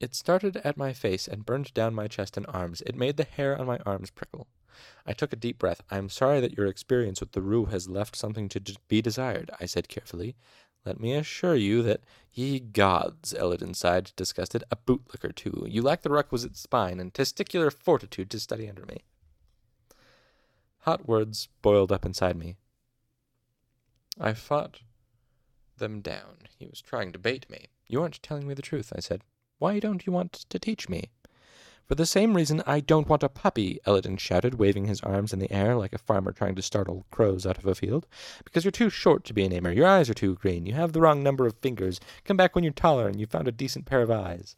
[0.00, 2.82] It started at my face and burned down my chest and arms.
[2.82, 4.46] It made the hair on my arms prickle.
[5.04, 5.82] I took a deep breath.
[5.90, 9.50] I am sorry that your experience with the Ruh has left something to be desired,
[9.58, 10.36] I said carefully.
[10.84, 15.66] Let me assure you that, ye gods, Elodin sighed, disgusted, a bootlicker too.
[15.68, 19.02] You lack the requisite spine and testicular fortitude to study under me.
[20.82, 22.56] Hot words boiled up inside me.
[24.18, 24.80] I fought
[25.76, 26.46] them down.
[26.56, 27.66] He was trying to bait me.
[27.86, 29.22] You aren't telling me the truth, I said.
[29.58, 31.10] Why don't you want to teach me?
[31.88, 35.38] For the same reason I don't want a puppy, Elodin shouted, waving his arms in
[35.38, 38.06] the air like a farmer trying to startle crows out of a field.
[38.44, 39.72] Because you're too short to be a namer.
[39.72, 40.66] Your eyes are too green.
[40.66, 41.98] You have the wrong number of fingers.
[42.24, 44.56] Come back when you're taller and you've found a decent pair of eyes.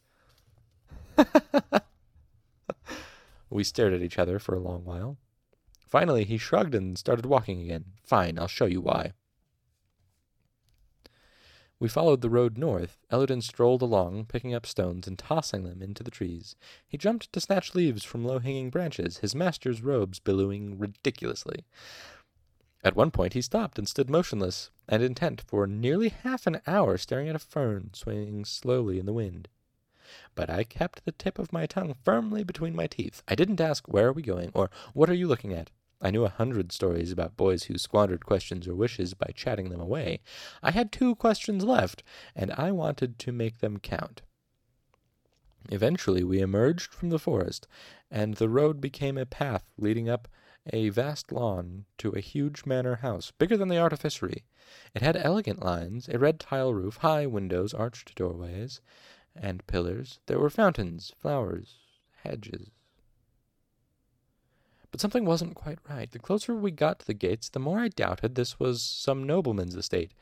[3.49, 5.17] we stared at each other for a long while.
[5.87, 7.85] Finally, he shrugged and started walking again.
[8.03, 9.13] Fine, I'll show you why.
[11.81, 12.99] We followed the road north.
[13.09, 16.55] Elodin strolled along, picking up stones and tossing them into the trees.
[16.87, 21.65] He jumped to snatch leaves from low-hanging branches, his master's robes billowing ridiculously.
[22.83, 26.99] At one point he stopped and stood motionless and intent for nearly half an hour
[26.99, 29.47] staring at a fern swaying slowly in the wind.
[30.35, 33.23] But I kept the tip of my tongue firmly between my teeth.
[33.27, 34.51] I didn't ask, Where are we going?
[34.53, 35.71] or What are you looking at?
[36.01, 39.79] I knew a hundred stories about boys who squandered questions or wishes by chatting them
[39.79, 40.21] away.
[40.63, 42.03] I had two questions left,
[42.35, 44.23] and I wanted to make them count.
[45.69, 47.67] Eventually, we emerged from the forest,
[48.09, 50.27] and the road became a path leading up
[50.73, 54.43] a vast lawn to a huge manor house, bigger than the artificery.
[54.95, 58.81] It had elegant lines, a red tile roof, high windows, arched doorways,
[59.35, 60.19] and pillars.
[60.25, 61.77] There were fountains, flowers,
[62.23, 62.71] hedges,
[64.91, 66.11] but something wasn't quite right.
[66.11, 69.75] The closer we got to the gates, the more I doubted this was some nobleman's
[69.75, 70.13] estate.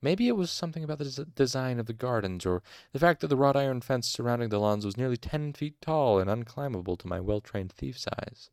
[0.00, 3.28] Maybe it was something about the des- design of the gardens, or the fact that
[3.28, 7.06] the wrought iron fence surrounding the lawns was nearly ten feet tall and unclimbable to
[7.06, 8.50] my well trained thief's eyes.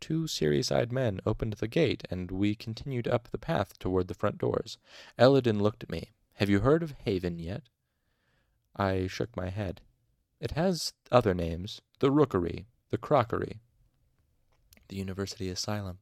[0.00, 4.14] Two serious eyed men opened the gate, and we continued up the path toward the
[4.14, 4.78] front doors.
[5.18, 6.12] Elodin looked at me.
[6.34, 7.62] Have you heard of Haven yet?
[8.76, 9.80] I shook my head.
[10.40, 13.60] It has other names the Rookery, the Crockery,
[14.88, 15.98] the university asylum.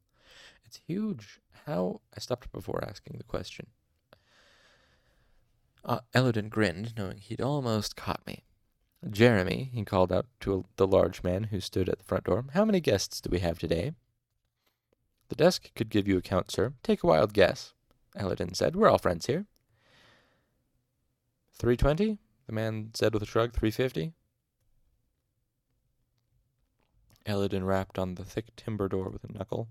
[0.64, 1.40] It's huge.
[1.66, 2.00] How?
[2.16, 3.66] I stopped before asking the question.
[5.84, 8.44] Uh, Elodin grinned, knowing he'd almost caught me.
[9.08, 12.44] Jeremy, he called out to a, the large man who stood at the front door,
[12.54, 13.92] how many guests do we have today?
[15.28, 16.74] The desk could give you a count, sir.
[16.82, 17.74] Take a wild guess,
[18.14, 18.76] Elodin said.
[18.76, 19.46] We're all friends here.
[21.54, 22.18] 320?
[22.46, 23.52] The man said with a shrug.
[23.52, 24.12] 350?
[27.26, 29.68] Elodin rapped on the thick timber door with a knuckle,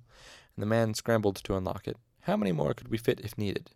[0.56, 1.98] and the man scrambled to unlock it.
[2.22, 3.72] How many more could we fit if needed?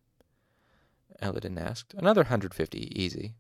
[1.22, 1.94] Elodin asked.
[1.94, 3.36] Another hundred fifty, easy,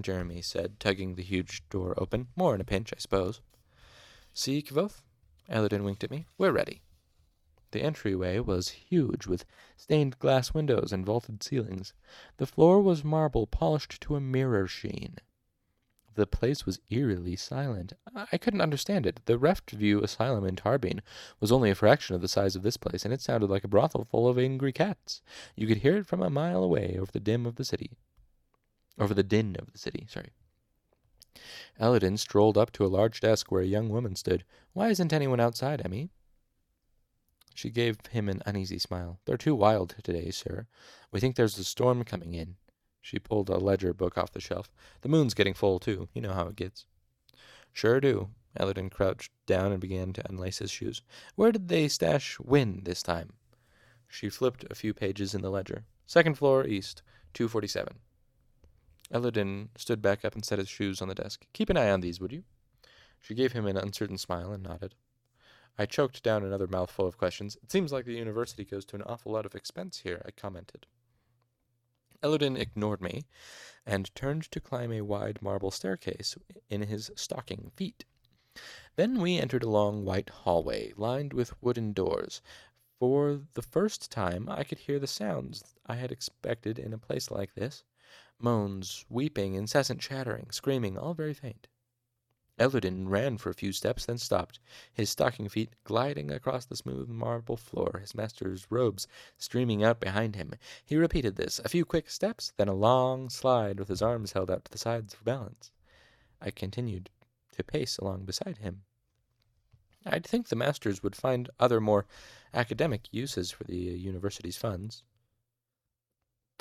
[0.00, 2.28] Jeremy said, tugging the huge door open.
[2.36, 3.40] More in a pinch, I suppose.
[4.32, 5.02] See, Kvothe?
[5.48, 6.26] Elodin winked at me.
[6.38, 6.80] We're ready.
[7.72, 9.44] The entryway was huge, with
[9.76, 11.92] stained glass windows and vaulted ceilings.
[12.36, 15.16] The floor was marble polished to a mirror sheen.
[16.14, 17.92] The place was eerily silent.
[18.14, 19.20] I couldn't understand it.
[19.26, 21.00] The Reftview Asylum in Tarbean
[21.40, 23.68] was only a fraction of the size of this place, and it sounded like a
[23.68, 25.22] brothel full of angry cats.
[25.56, 27.92] You could hear it from a mile away over the dim of the city.
[28.98, 30.30] Over the din of the city, sorry.
[31.80, 34.44] Elodin strolled up to a large desk where a young woman stood.
[34.72, 36.10] Why isn't anyone outside, Emmy?
[37.54, 39.18] She gave him an uneasy smile.
[39.24, 40.66] They're too wild today, sir.
[41.10, 42.56] We think there's a storm coming in.
[43.04, 44.72] She pulled a ledger book off the shelf.
[45.02, 46.08] The moon's getting full, too.
[46.14, 46.86] You know how it gets.
[47.70, 48.30] Sure do.
[48.58, 51.02] Elodin crouched down and began to unlace his shoes.
[51.34, 53.34] Where did they stash Whin this time?
[54.08, 55.84] She flipped a few pages in the ledger.
[56.06, 57.02] Second floor, east,
[57.34, 57.98] 247.
[59.12, 61.46] Elodin stood back up and set his shoes on the desk.
[61.52, 62.44] Keep an eye on these, would you?
[63.20, 64.94] She gave him an uncertain smile and nodded.
[65.78, 67.58] I choked down another mouthful of questions.
[67.62, 70.86] It seems like the university goes to an awful lot of expense here, I commented.
[72.24, 73.26] Elodin ignored me
[73.84, 76.34] and turned to climb a wide marble staircase
[76.70, 78.06] in his stocking feet.
[78.96, 82.40] Then we entered a long white hallway lined with wooden doors.
[82.98, 87.30] For the first time I could hear the sounds I had expected in a place
[87.30, 87.84] like this
[88.38, 91.68] moans, weeping, incessant chattering, screaming, all very faint.
[92.56, 94.60] Elodin ran for a few steps, then stopped,
[94.92, 100.36] his stocking feet gliding across the smooth marble floor, his master's robes streaming out behind
[100.36, 100.52] him.
[100.84, 104.50] He repeated this, a few quick steps, then a long slide with his arms held
[104.50, 105.72] out to the sides for balance.
[106.40, 107.10] I continued
[107.52, 108.82] to pace along beside him.
[110.06, 112.06] I'd think the masters would find other more
[112.52, 115.02] academic uses for the university's funds.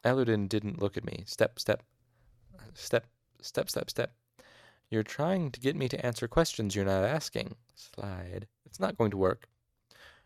[0.04, 1.24] Elodin didn't look at me.
[1.28, 1.84] Step, step,
[2.74, 3.06] step,
[3.42, 4.14] step, step, step.
[4.90, 7.56] You're trying to get me to answer questions you're not asking.
[7.76, 8.48] Slide.
[8.66, 9.48] It's not going to work.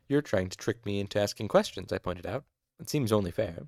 [0.08, 2.44] You're trying to trick me into asking questions, I pointed out.
[2.80, 3.68] It seems only fair.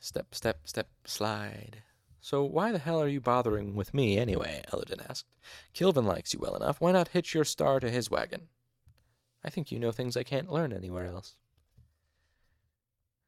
[0.00, 1.82] Step, step, step, slide.
[2.20, 4.62] So why the hell are you bothering with me anyway?
[4.72, 5.26] Elodin asked.
[5.74, 6.80] Kilvin likes you well enough.
[6.80, 8.48] Why not hitch your star to his wagon?
[9.44, 11.36] I think you know things I can't learn anywhere else.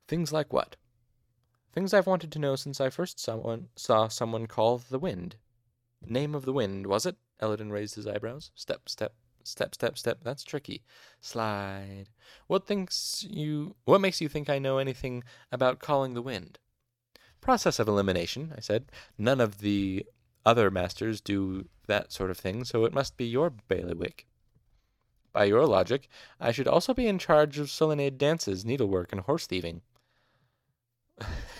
[0.09, 0.76] Things like what?
[1.73, 5.37] Things I've wanted to know since I first someone, saw someone call the wind.
[6.05, 7.17] Name of the wind, was it?
[7.41, 8.51] Elodin raised his eyebrows.
[8.55, 10.19] Step, step, step, step, step.
[10.23, 10.83] That's tricky.
[11.21, 12.07] Slide.
[12.47, 16.59] What thinks you what makes you think I know anything about calling the wind?
[17.41, 18.91] Process of elimination, I said.
[19.17, 20.05] None of the
[20.45, 24.27] other masters do that sort of thing, so it must be your bailiwick.
[25.33, 26.09] By your logic,
[26.41, 29.83] I should also be in charge of selenade dances, needlework, and horse thieving.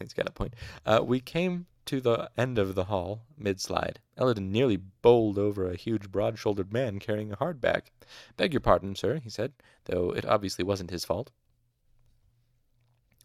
[0.00, 0.54] He's got a point.
[0.84, 4.00] Uh, we came to the end of the hall, mid slide.
[4.16, 7.90] Elodin nearly bowled over a huge, broad shouldered man carrying a hardback.
[8.36, 9.52] Beg your pardon, sir, he said,
[9.86, 11.30] though it obviously wasn't his fault.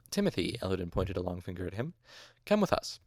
[0.10, 1.94] Timothy, Elodin pointed a long finger at him.
[2.46, 3.00] Come with us.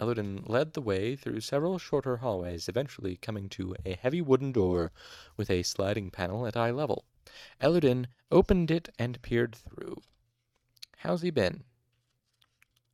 [0.00, 4.92] Elodin led the way through several shorter hallways, eventually coming to a heavy wooden door
[5.36, 7.04] with a sliding panel at eye level.
[7.60, 9.96] Elodin opened it and peered through.
[10.98, 11.64] How's he been?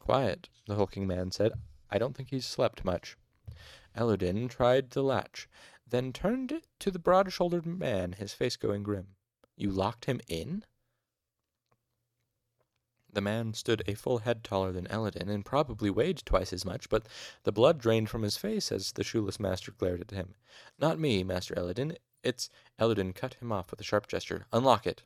[0.08, 1.52] Quiet, the hulking man said.
[1.90, 3.18] I don't think he's slept much.
[3.94, 5.50] Elodin tried the latch,
[5.86, 9.16] then turned to the broad shouldered man, his face going grim.
[9.54, 10.64] You locked him in?
[13.12, 16.88] The man stood a full head taller than Elodin, and probably weighed twice as much,
[16.88, 17.06] but
[17.42, 20.36] the blood drained from his face as the shoeless master glared at him.
[20.78, 21.98] Not me, Master Elodin.
[22.22, 24.46] It's Elodin cut him off with a sharp gesture.
[24.54, 25.02] Unlock it.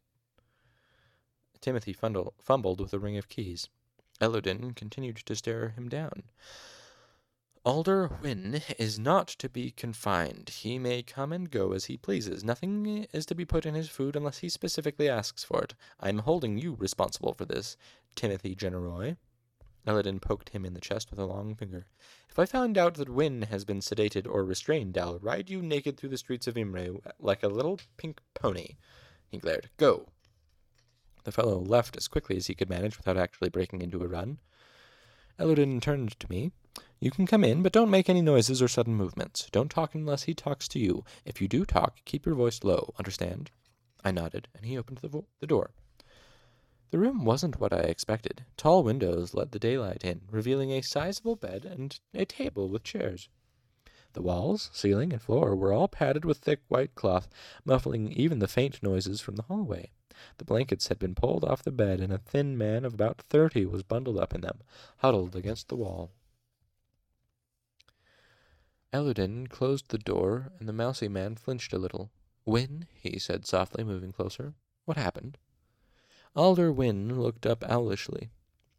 [1.60, 3.68] Timothy fumbled with a ring of keys.
[4.22, 6.22] Elodin continued to stare him down.
[7.64, 10.48] Alder Whin is not to be confined.
[10.48, 12.44] He may come and go as he pleases.
[12.44, 15.74] Nothing is to be put in his food unless he specifically asks for it.
[15.98, 17.76] I am holding you responsible for this,
[18.14, 19.16] Timothy Generoy.
[19.88, 21.86] Elodin poked him in the chest with a long finger.
[22.28, 25.96] If I find out that Whin has been sedated or restrained, I'll ride you naked
[25.96, 28.76] through the streets of Imre like a little pink pony.
[29.28, 29.68] He glared.
[29.78, 30.11] Go.
[31.24, 34.38] The fellow left as quickly as he could manage without actually breaking into a run.
[35.38, 36.52] Elodin turned to me.
[37.00, 39.48] You can come in, but don't make any noises or sudden movements.
[39.50, 41.04] Don't talk unless he talks to you.
[41.24, 42.94] If you do talk, keep your voice low.
[42.98, 43.50] Understand?
[44.04, 45.70] I nodded, and he opened the, vo- the door.
[46.90, 48.44] The room wasn't what I expected.
[48.56, 53.28] Tall windows let the daylight in, revealing a sizable bed and a table with chairs.
[54.12, 57.28] The walls, ceiling, and floor were all padded with thick white cloth,
[57.64, 59.90] muffling even the faint noises from the hallway.
[60.36, 63.64] The blankets had been pulled off the bed, and a thin man of about thirty
[63.64, 64.60] was bundled up in them,
[64.98, 66.10] huddled against the wall.
[68.92, 72.10] Elodin closed the door, and the mousy man flinched a little.
[72.44, 74.52] Whin, he said softly, moving closer.
[74.84, 75.38] What happened?
[76.36, 78.28] Alder Whin looked up owlishly.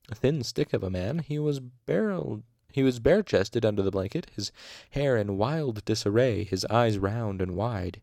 [0.10, 3.92] A thin stick of a man, he was barreled he was bare chested under the
[3.92, 4.52] blanket, his
[4.90, 8.02] hair in wild disarray, his eyes round and wide.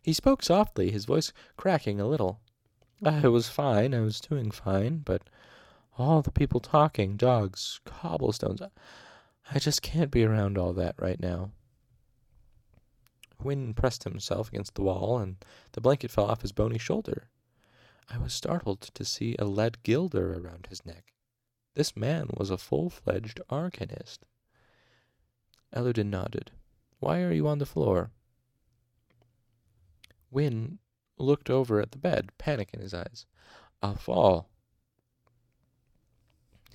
[0.00, 2.40] He spoke softly, his voice cracking a little.
[3.04, 5.22] I was fine, I was doing fine, but
[5.98, 8.62] all the people talking, dogs, cobblestones,
[9.50, 11.50] I just can't be around all that right now.
[13.38, 15.36] Whin pressed himself against the wall, and
[15.72, 17.28] the blanket fell off his bony shoulder.
[18.08, 21.12] I was startled to see a lead guilder around his neck.
[21.74, 24.18] This man was a full-fledged arcanist.
[25.72, 26.52] Elodin nodded.
[27.00, 28.12] Why are you on the floor?
[30.30, 30.78] Whin
[31.22, 33.26] looked over at the bed, panic in his eyes.
[33.82, 34.48] I'll fall,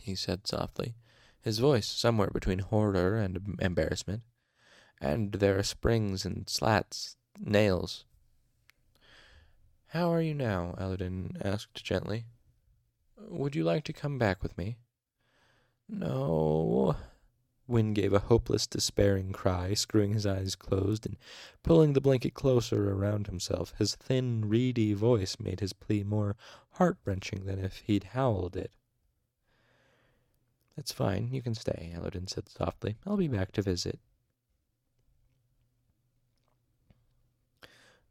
[0.07, 0.95] he said softly,
[1.41, 4.23] his voice somewhere between horror and embarrassment.
[4.99, 8.05] And there are springs and slats, nails.
[9.87, 10.75] How are you now?
[10.79, 12.25] Elodin asked gently.
[13.17, 14.77] Would you like to come back with me?
[15.89, 16.95] No.
[17.67, 21.17] Whin gave a hopeless, despairing cry, screwing his eyes closed and
[21.63, 23.73] pulling the blanket closer around himself.
[23.77, 26.37] His thin, reedy voice made his plea more
[26.71, 28.71] heart-wrenching than if he'd howled it.
[30.77, 31.33] That's fine.
[31.33, 32.95] You can stay, Elodin said softly.
[33.05, 33.99] I'll be back to visit.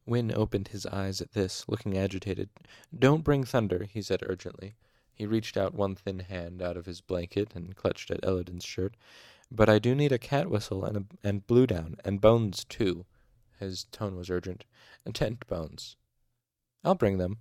[0.04, 2.50] Whin opened his eyes at this, looking agitated.
[2.96, 4.74] Don't bring thunder, he said urgently.
[5.14, 8.96] He reached out one thin hand out of his blanket and clutched at Elodin's shirt.
[9.50, 13.06] But I do need a cat whistle and a, and blue down, and bones too.
[13.58, 14.64] His tone was urgent.
[15.04, 15.96] And tent bones.
[16.84, 17.38] I'll bring them,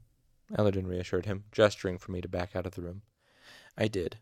[0.57, 3.01] Elodin reassured him, gesturing for me to back out of the room.
[3.77, 4.17] I did.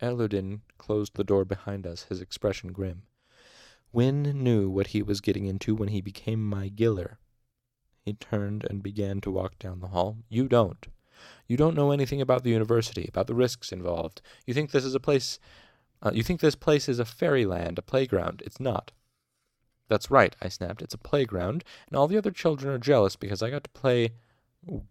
[0.00, 3.02] Elodin closed the door behind us, his expression grim.
[3.92, 7.18] Whin knew what he was getting into when he became my giller.
[8.04, 10.18] He turned and began to walk down the hall.
[10.28, 10.88] You don't.
[11.46, 14.22] You don't know anything about the university, about the risks involved.
[14.46, 15.38] You think this is a place.
[16.02, 18.42] Uh, you think this place is a fairyland, a playground.
[18.44, 18.92] It's not.
[19.88, 20.82] That's right, I snapped.
[20.82, 24.12] It's a playground, and all the other children are jealous because I got to play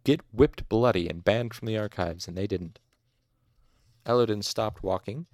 [0.03, 2.79] get whipped bloody and banned from the archives, and they didn't.
[4.05, 5.27] Elodin stopped walking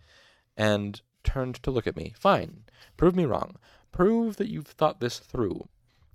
[0.55, 2.13] and turned to look at me.
[2.17, 2.63] Fine.
[2.97, 3.57] Prove me wrong.
[3.91, 5.67] Prove that you've thought this through.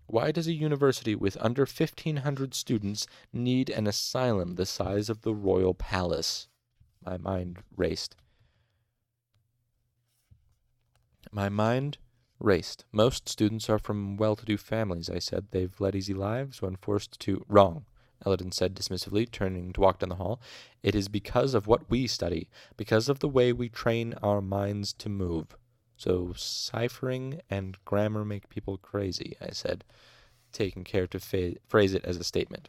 [0.06, 5.34] Why does a university with under 1,500 students need an asylum the size of the
[5.34, 6.48] royal palace?
[7.04, 8.16] My mind raced.
[11.30, 11.98] My mind
[12.38, 12.84] raced.
[12.92, 15.46] Most students are from well to do families, I said.
[15.50, 17.44] They've led easy lives when forced to.
[17.48, 17.86] Wrong.
[18.24, 20.40] Elodin said dismissively, turning to walk down the hall.
[20.82, 24.92] It is because of what we study, because of the way we train our minds
[24.94, 25.56] to move.
[26.02, 29.84] So ciphering and grammar make people crazy, I said,
[30.50, 32.68] taking care to fa- phrase it as a statement.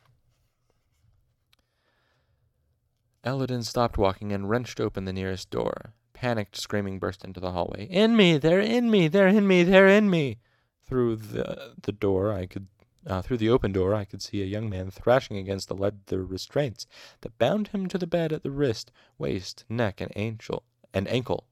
[3.24, 5.94] Elodin stopped walking and wrenched open the nearest door.
[6.14, 7.88] Panicked screaming burst into the hallway.
[7.88, 8.38] In me!
[8.38, 9.08] They're in me!
[9.08, 9.64] They're in me!
[9.64, 10.38] They're in me!
[10.86, 12.68] Through the the door I could
[13.08, 16.24] uh, through the open door, I could see a young man thrashing against the leather
[16.24, 16.86] restraints
[17.22, 20.62] that bound him to the bed at the wrist, waist, neck, and ankle.
[20.94, 21.48] And ankle.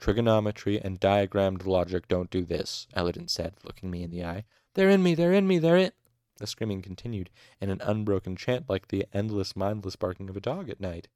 [0.00, 4.44] Trigonometry and diagrammed logic don't do this, Elodin said, looking me in the eye.
[4.74, 5.92] They're in me, they're in me, they're in.
[6.38, 7.30] The screaming continued
[7.60, 11.08] in an unbroken chant like the endless, mindless barking of a dog at night.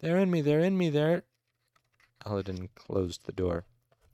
[0.00, 1.24] They're in me, they're in me, they're.
[2.26, 3.64] Elodin closed the door,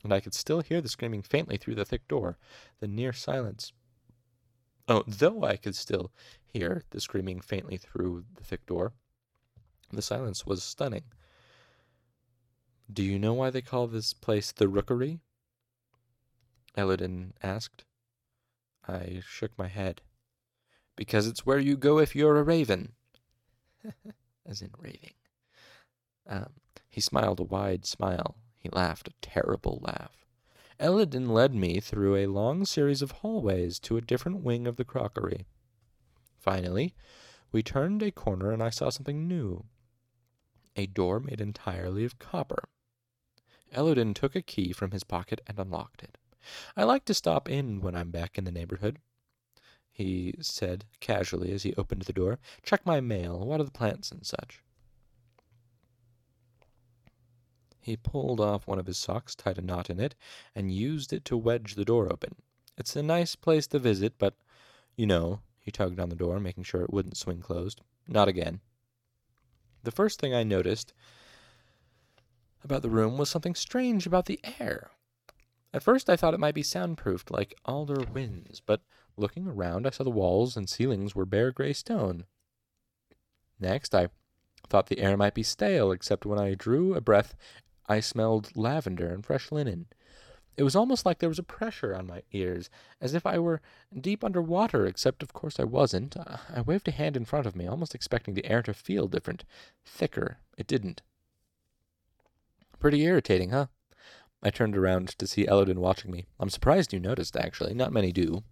[0.05, 2.39] and I could still hear the screaming faintly through the thick door.
[2.81, 3.73] The near silence
[4.89, 6.13] Oh, though I could still
[6.45, 8.93] hear the screaming faintly through the thick door,
[9.93, 11.05] the silence was stunning.
[12.93, 15.21] Do you know why they call this place the Rookery?
[16.77, 17.85] Elodin asked.
[18.87, 20.03] I shook my head.
[20.95, 22.93] Because it's where you go if you're a raven.
[24.47, 25.15] As in raving.
[26.29, 26.53] Um,
[26.89, 28.37] he smiled a wide smile.
[28.59, 30.25] He laughed a terrible laugh.
[30.79, 34.85] Elodin led me through a long series of hallways to a different wing of the
[34.85, 35.47] Rookery.
[36.39, 36.95] Finally,
[37.51, 39.65] we turned a corner and I saw something new.
[40.77, 42.69] a door made entirely of copper.
[43.77, 46.19] Elodin took a key from his pocket and unlocked it.
[46.77, 48.99] I like to stop in when I'm back in the neighborhood,
[49.93, 52.39] he said casually as he opened the door.
[52.63, 54.63] Check my mail, water the plants and such.
[57.81, 60.15] He pulled off one of his socks, tied a knot in it,
[60.55, 62.35] and used it to wedge the door open.
[62.77, 64.35] It's a nice place to visit, but,
[64.97, 67.81] you know, he tugged on the door, making sure it wouldn't swing closed.
[68.09, 68.61] Not again.
[69.83, 70.93] The first thing I noticed
[72.65, 74.91] about the room was something strange about the air.
[75.73, 78.81] At first I thought it might be soundproofed like Alder Whin's, but
[79.17, 82.25] looking around I saw the walls and ceilings were bare gray stone.
[83.61, 84.09] Next I
[84.69, 87.35] thought the air might be stale, except when I drew a breath
[87.87, 89.87] I smelled lavender and fresh linen.
[90.57, 93.61] It was almost like there was a pressure on my ears, as if I were
[93.95, 96.17] deep under water, except of course I wasn't.
[96.17, 99.45] I waved a hand in front of me, almost expecting the air to feel different,
[99.85, 100.39] thicker.
[100.57, 101.03] It didn't.
[102.87, 103.67] Pretty irritating, huh?
[104.45, 106.27] I turned around to see Elodin watching me.
[106.39, 107.75] I'm surprised you noticed, actually.
[107.75, 108.45] Not many do.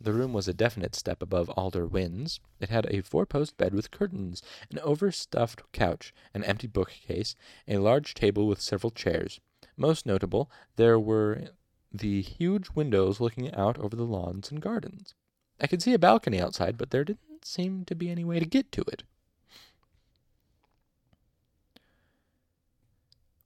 [0.00, 2.40] The room was a definite step above Alder Whin's.
[2.60, 7.36] It had a four post bed with curtains, an overstuffed couch, an empty bookcase,
[7.68, 9.38] a large table with several chairs.
[9.76, 11.48] Most notable, there were
[11.92, 15.14] the huge windows looking out over the lawns and gardens.
[15.60, 18.46] I could see a balcony outside, but there didn't seem to be any way to
[18.46, 19.02] get to it.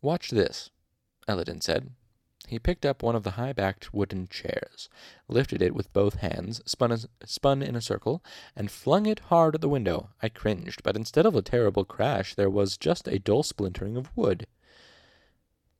[0.04, 0.68] Watch this,
[1.26, 1.88] Elodin said.
[2.46, 4.90] He picked up one of the high backed wooden chairs,
[5.28, 8.22] lifted it with both hands, spun, a, spun in a circle,
[8.54, 10.10] and flung it hard at the window.
[10.22, 14.14] I cringed, but instead of a terrible crash, there was just a dull splintering of
[14.14, 14.46] wood.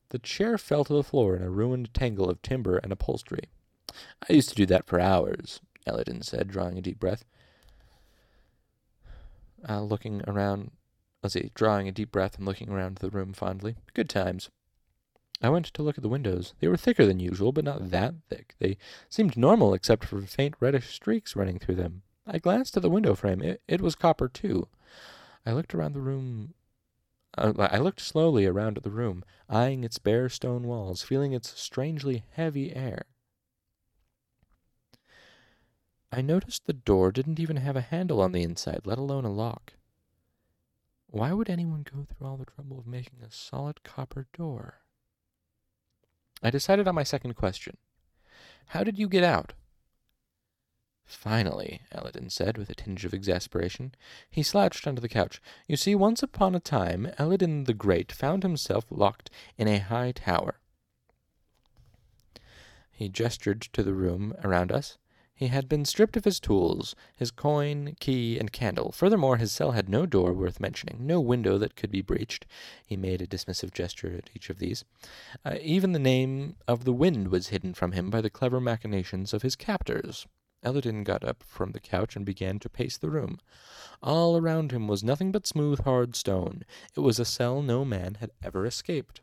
[0.08, 3.50] The chair fell to the floor in a ruined tangle of timber and upholstery.
[4.26, 7.26] I used to do that for hours, Elodin said, drawing a deep breath.
[9.68, 10.70] Uh, looking around,
[11.24, 13.76] let's drawing a deep breath and looking around the room fondly.
[13.94, 14.50] Good times.
[15.42, 16.54] I went to look at the windows.
[16.60, 18.54] They were thicker than usual, but not that thick.
[18.58, 18.76] They
[19.08, 22.02] seemed normal except for faint reddish streaks running through them.
[22.26, 23.42] I glanced at the window frame.
[23.42, 24.68] It, it was copper, too.
[25.44, 26.54] I looked around the room.
[27.36, 31.58] Uh, I looked slowly around at the room, eyeing its bare stone walls, feeling its
[31.60, 33.06] strangely heavy air.
[36.12, 39.32] I noticed the door didn't even have a handle on the inside, let alone a
[39.32, 39.72] lock.
[41.14, 44.80] Why would anyone go through all the trouble of making a solid copper door?
[46.42, 47.76] I decided on my second question.
[48.66, 49.52] How did you get out?
[51.04, 53.94] Finally, Elodin said, with a tinge of exasperation.
[54.28, 55.40] He slouched onto the couch.
[55.68, 60.10] You see, once upon a time, Elodin the Great found himself locked in a high
[60.10, 60.58] tower.
[62.90, 64.98] He gestured to the room around us.
[65.36, 68.92] He had been stripped of his tools, his coin, key, and candle.
[68.92, 72.46] Furthermore, his cell had no door worth mentioning, no window that could be breached.
[72.86, 74.84] He made a dismissive gesture at each of these.
[75.44, 79.34] Uh, even the name of the wind was hidden from him by the clever machinations
[79.34, 80.24] of his captors.
[80.62, 83.40] Elodin got up from the couch and began to pace the room.
[84.02, 86.62] All around him was nothing but smooth, hard stone.
[86.96, 89.20] It was a cell no man had ever escaped.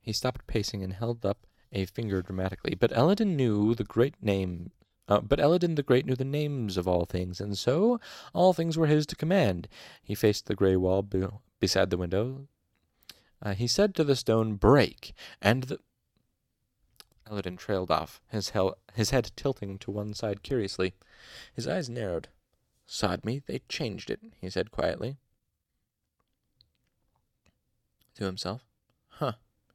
[0.00, 2.74] He stopped pacing and held up a finger dramatically.
[2.74, 4.70] But Elodin knew the great name.
[5.08, 7.98] Uh, but Elodin the Great knew the names of all things, and so
[8.32, 9.66] all things were his to command.
[10.04, 11.26] He faced the grey wall be-
[11.58, 12.46] beside the window.
[13.42, 15.12] Uh, he said to the stone, "Break!"
[15.42, 15.80] and the
[17.28, 20.94] Elodin trailed off, his, hel- his head tilting to one side curiously.
[21.54, 22.28] His eyes narrowed.
[22.86, 25.16] Sod me, they changed it, he said quietly.
[28.16, 28.69] To himself.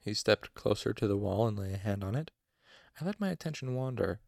[0.06, 2.30] He stepped closer to the wall and lay a hand on it.
[3.02, 4.20] I let my attention wander.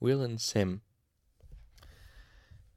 [0.00, 0.82] Will and Sim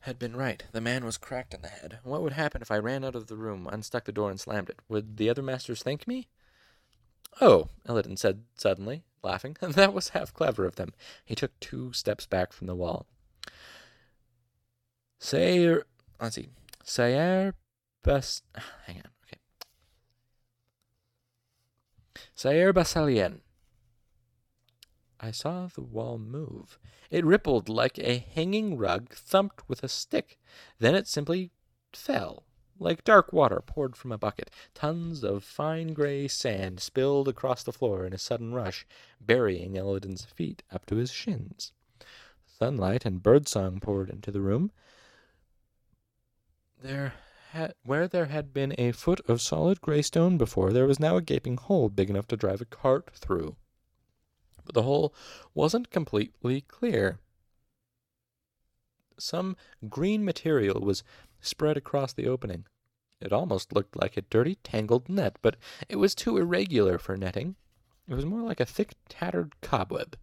[0.02, 0.64] had been right.
[0.72, 1.98] The man was cracked in the head.
[2.04, 4.70] What would happen if I ran out of the room, unstuck the door, and slammed
[4.70, 4.80] it?
[4.88, 6.28] Would the other masters thank me?
[7.41, 9.58] Oh, Elodin said suddenly, laughing.
[9.62, 10.93] that was half clever of them.
[11.26, 13.08] He took two steps back from the wall.
[15.18, 15.76] Say,
[16.22, 16.50] let's see.
[16.84, 17.56] Sayer
[18.04, 18.43] Best.
[18.86, 19.14] Hang on.
[22.38, 23.39] Sayer Basalien.
[25.21, 26.77] I saw the wall move.
[27.09, 30.38] It rippled like a hanging rug thumped with a stick.
[30.77, 31.51] Then it simply
[31.93, 32.43] fell,
[32.77, 34.51] like dark water poured from a bucket.
[34.73, 38.86] Tons of fine gray sand spilled across the floor in a sudden rush,
[39.21, 41.71] burying Elodin's feet up to his shins.
[42.45, 44.71] Sunlight and birdsong poured into the room.
[46.81, 47.13] There
[47.56, 51.18] had, where there had been a foot of solid gray stone before, there was now
[51.18, 53.56] a gaping hole big enough to drive a cart through.
[54.66, 55.14] But the hole
[55.53, 57.20] wasn't completely clear.
[59.18, 59.56] Some
[59.88, 61.03] green material was
[61.39, 62.66] spread across the opening.
[63.22, 65.56] It almost looked like a dirty, tangled net, but
[65.88, 67.56] it was too irregular for netting.
[68.08, 70.18] It was more like a thick, tattered cobweb.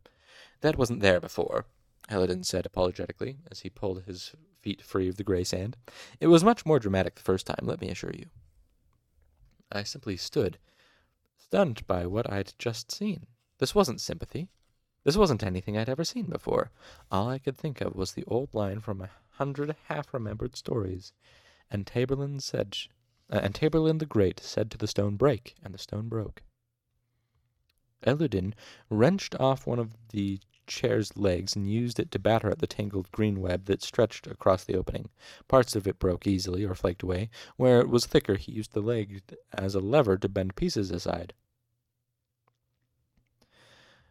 [0.60, 1.66] That wasn't there before,
[2.08, 5.76] Elodin said apologetically, as he pulled his feet free of the gray sand.
[6.20, 8.26] It was much more dramatic the first time, let me assure you.
[9.70, 10.58] I simply stood,
[11.36, 13.26] stunned by what I'd just seen.
[13.58, 14.48] This wasn't sympathy.
[15.04, 16.70] This wasn't anything I'd ever seen before.
[17.10, 21.12] All I could think of was the old line from a hundred half-remembered stories.
[21.70, 22.76] And Taborlin said,
[23.30, 26.42] uh, and Taborlin the Great said to the stone, "Break," and the stone broke.
[28.04, 28.54] Elodin
[28.90, 33.10] wrenched off one of the chair's legs and used it to batter at the tangled
[33.12, 35.10] green web that stretched across the opening.
[35.48, 37.30] Parts of it broke easily or flaked away.
[37.56, 41.34] Where it was thicker, he used the leg as a lever to bend pieces aside.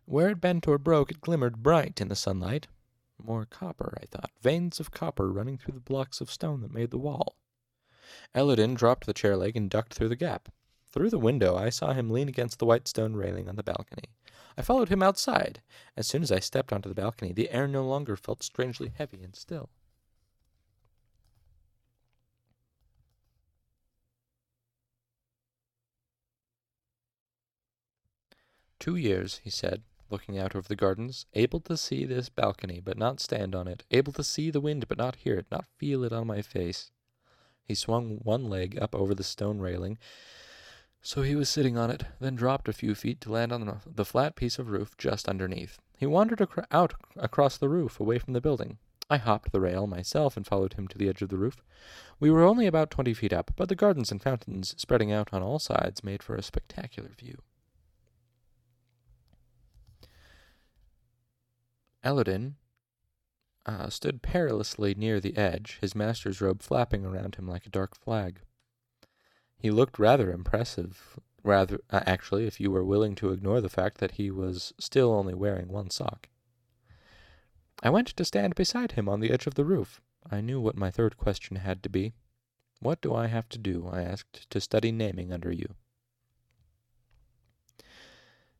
[0.06, 2.68] Where it bent or broke, it glimmered bright in the sunlight.
[3.24, 4.32] More copper, I thought.
[4.42, 7.38] Veins of copper running through the blocks of stone that made the wall.
[8.34, 10.50] Elodin dropped the chair leg and ducked through the gap.
[10.92, 14.10] Through the window I saw him lean against the white stone railing on the balcony.
[14.58, 15.62] I followed him outside.
[15.96, 19.24] As soon as I stepped onto the balcony, the air no longer felt strangely heavy
[19.24, 19.70] and still.
[28.80, 32.98] Two years, he said, looking out over the gardens, able to see this balcony but
[32.98, 36.04] not stand on it, able to see the wind but not hear it, not feel
[36.04, 36.92] it on my face.
[37.64, 39.98] He swung one leg up over the stone railing
[41.02, 44.06] so he was sitting on it, then dropped a few feet to land on the
[44.06, 45.80] flat piece of roof just underneath.
[45.98, 48.78] He wandered out across the roof, away from the building.
[49.10, 51.62] I hopped the rail myself and followed him to the edge of the roof.
[52.20, 55.44] We were only about twenty feet up, but the gardens and fountains spreading out on
[55.44, 57.40] all sides made for a spectacular view.
[62.04, 62.56] Elodin
[63.66, 67.96] uh, stood perilously near the edge, his master's robe flapping around him like a dark
[67.96, 68.40] flag.
[69.62, 74.00] He looked rather impressive, rather uh, actually, if you were willing to ignore the fact
[74.00, 76.30] that he was still only wearing one sock.
[77.84, 80.02] I went to stand beside him on the edge of the roof.
[80.32, 82.14] I knew what my third question had to be.
[82.80, 85.76] What do I have to do, I asked, to study naming under you?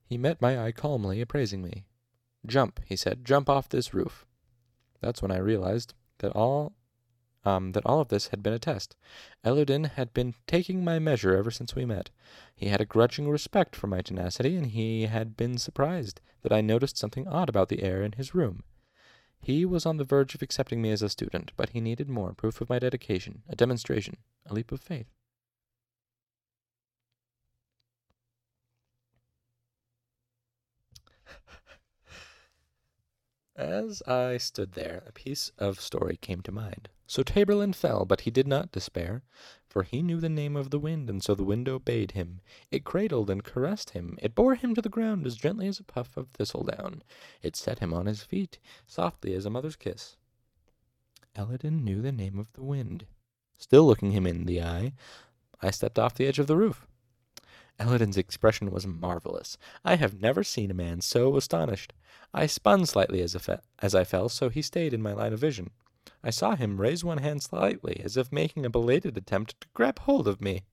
[0.06, 1.86] He met my eye calmly, appraising me.
[2.46, 4.28] Jump, he said, jump off this roof.
[5.02, 6.74] That's when I realized that all
[7.44, 8.96] um, that all of this had been a test.
[9.44, 12.10] Elodin had been taking my measure ever since we met.
[12.56, 16.62] He had a grudging respect for my tenacity, and he had been surprised that I
[16.62, 18.64] noticed something odd about the air in his room.
[19.40, 22.34] He was on the verge of accepting me as a student, but he needed more
[22.34, 25.08] proof of my dedication, a demonstration, a leap of faith.
[33.56, 36.90] As I stood there, a piece of story came to mind.
[37.12, 39.24] So Taborlin fell, but he did not despair,
[39.68, 42.40] for he knew the name of the wind, and so the wind obeyed him.
[42.72, 44.18] It cradled and caressed him.
[44.22, 47.04] It bore him to the ground as gently as a puff of thistledown.
[47.42, 50.16] It set him on his feet, softly as a mother's kiss.
[51.36, 53.08] Elodin knew the name of the wind.
[53.58, 54.94] Still looking him in the eye,
[55.62, 56.88] I stepped off the edge of the roof.
[57.78, 59.58] Elodin's expression was marvelous.
[59.84, 61.92] I have never seen a man so astonished.
[62.34, 65.40] I spun slightly as, fe- as I fell, so he stayed in my line of
[65.40, 65.72] vision.
[66.24, 70.00] I saw him raise one hand slightly, as if making a belated attempt to grab
[70.00, 70.64] hold of me.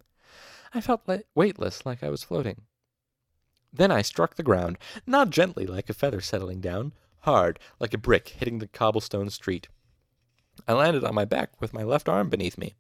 [0.74, 2.62] I felt li- weightless, like I was floating.
[3.72, 7.98] Then I struck the ground, not gently like a feather settling down, hard, like a
[7.98, 9.68] brick hitting the cobblestone street.
[10.66, 12.74] I landed on my back with my left arm beneath me.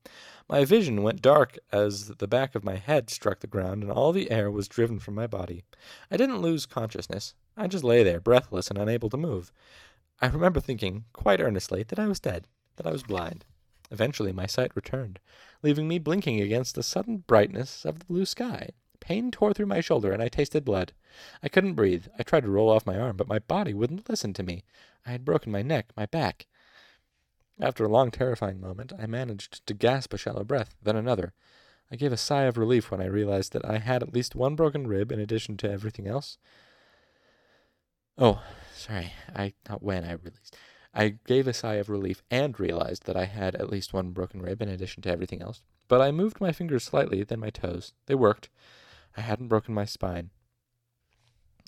[0.48, 4.12] My vision went dark as the back of my head struck the ground and all
[4.12, 5.64] the air was driven from my body.
[6.10, 7.34] I didn't lose consciousness.
[7.56, 9.52] I just lay there, breathless and unable to move.
[10.20, 12.46] I remember thinking, quite earnestly, that I was dead,
[12.78, 13.44] that I was blind.
[13.90, 15.20] Eventually my sight returned,
[15.62, 18.70] leaving me blinking against the sudden brightness of the blue sky.
[19.00, 20.92] Pain tore through my shoulder, and I tasted blood.
[21.42, 22.06] I couldn't breathe.
[22.18, 24.64] I tried to roll off my arm, but my body wouldn't listen to me.
[25.06, 26.46] I had broken my neck, my back.
[27.60, 31.32] After a long, terrifying moment, I managed to gasp a shallow breath, then another.
[31.90, 34.54] I gave a sigh of relief when I realized that I had at least one
[34.54, 36.38] broken rib in addition to everything else.
[38.18, 38.42] Oh,
[38.74, 40.56] sorry, I not when I released.
[40.94, 44.42] I gave a sigh of relief and realized that I had at least one broken
[44.42, 45.62] rib in addition to everything else.
[45.86, 47.92] But I moved my fingers slightly, then my toes.
[48.06, 48.48] They worked.
[49.16, 50.30] I hadn't broken my spine.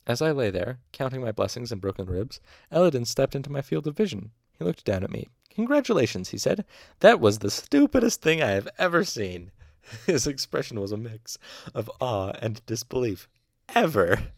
[0.06, 2.40] As I lay there, counting my blessings and broken ribs,
[2.70, 4.30] Elodin stepped into my field of vision.
[4.58, 6.64] He looked down at me, Congratulations, he said.
[7.00, 9.50] That was the stupidest thing I have ever seen.
[10.06, 11.38] His expression was a mix
[11.74, 13.28] of awe and disbelief.
[13.74, 14.32] Ever.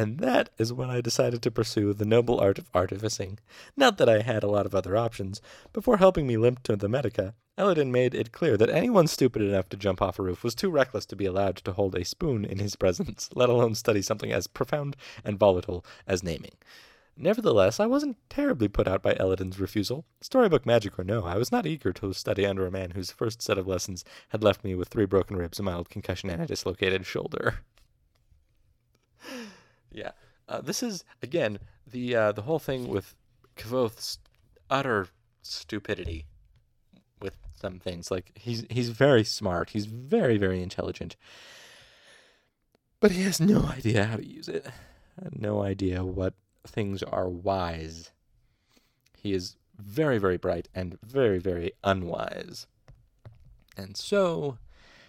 [0.00, 3.38] And that is when I decided to pursue the noble art of artificing.
[3.76, 5.42] Not that I had a lot of other options.
[5.74, 9.68] Before helping me limp to the Medica, Elodin made it clear that anyone stupid enough
[9.68, 12.46] to jump off a roof was too reckless to be allowed to hold a spoon
[12.46, 16.54] in his presence, let alone study something as profound and volatile as naming.
[17.14, 20.06] Nevertheless, I wasn't terribly put out by Elodin's refusal.
[20.22, 23.42] Storybook magic or no, I was not eager to study under a man whose first
[23.42, 26.46] set of lessons had left me with three broken ribs, a mild concussion, and a
[26.46, 27.56] dislocated shoulder.
[29.90, 30.12] yeah,
[30.48, 33.14] uh, this is again the uh, the whole thing with
[33.56, 34.18] Kvothe's
[34.68, 35.08] utter
[35.42, 36.26] stupidity
[37.20, 38.10] with some things.
[38.10, 39.70] Like he's he's very smart.
[39.70, 41.16] He's very very intelligent,
[43.00, 44.66] but he has no idea how to use it.
[45.32, 46.34] No idea what
[46.66, 48.10] things are wise.
[49.16, 52.66] He is very very bright and very very unwise.
[53.76, 54.58] And so,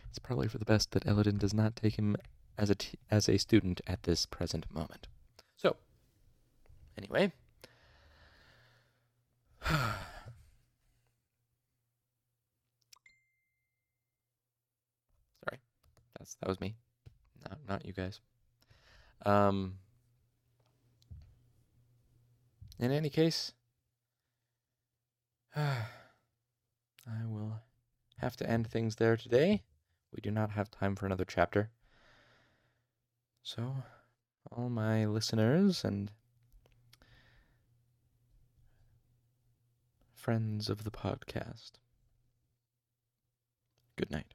[0.09, 2.15] it's probably for the best that Elodin does not take him
[2.61, 5.07] as a t- as a student at this present moment.
[5.57, 5.75] So,
[6.95, 7.33] anyway.
[9.67, 9.89] Sorry,
[16.17, 16.75] that's that was me,
[17.49, 18.19] not not you guys.
[19.25, 19.79] Um.
[22.77, 23.53] In any case,
[25.55, 25.85] I
[27.25, 27.59] will
[28.17, 29.63] have to end things there today.
[30.13, 31.71] We do not have time for another chapter.
[33.43, 33.83] So,
[34.51, 36.11] all my listeners and
[40.13, 41.71] friends of the podcast,
[43.95, 44.33] good night.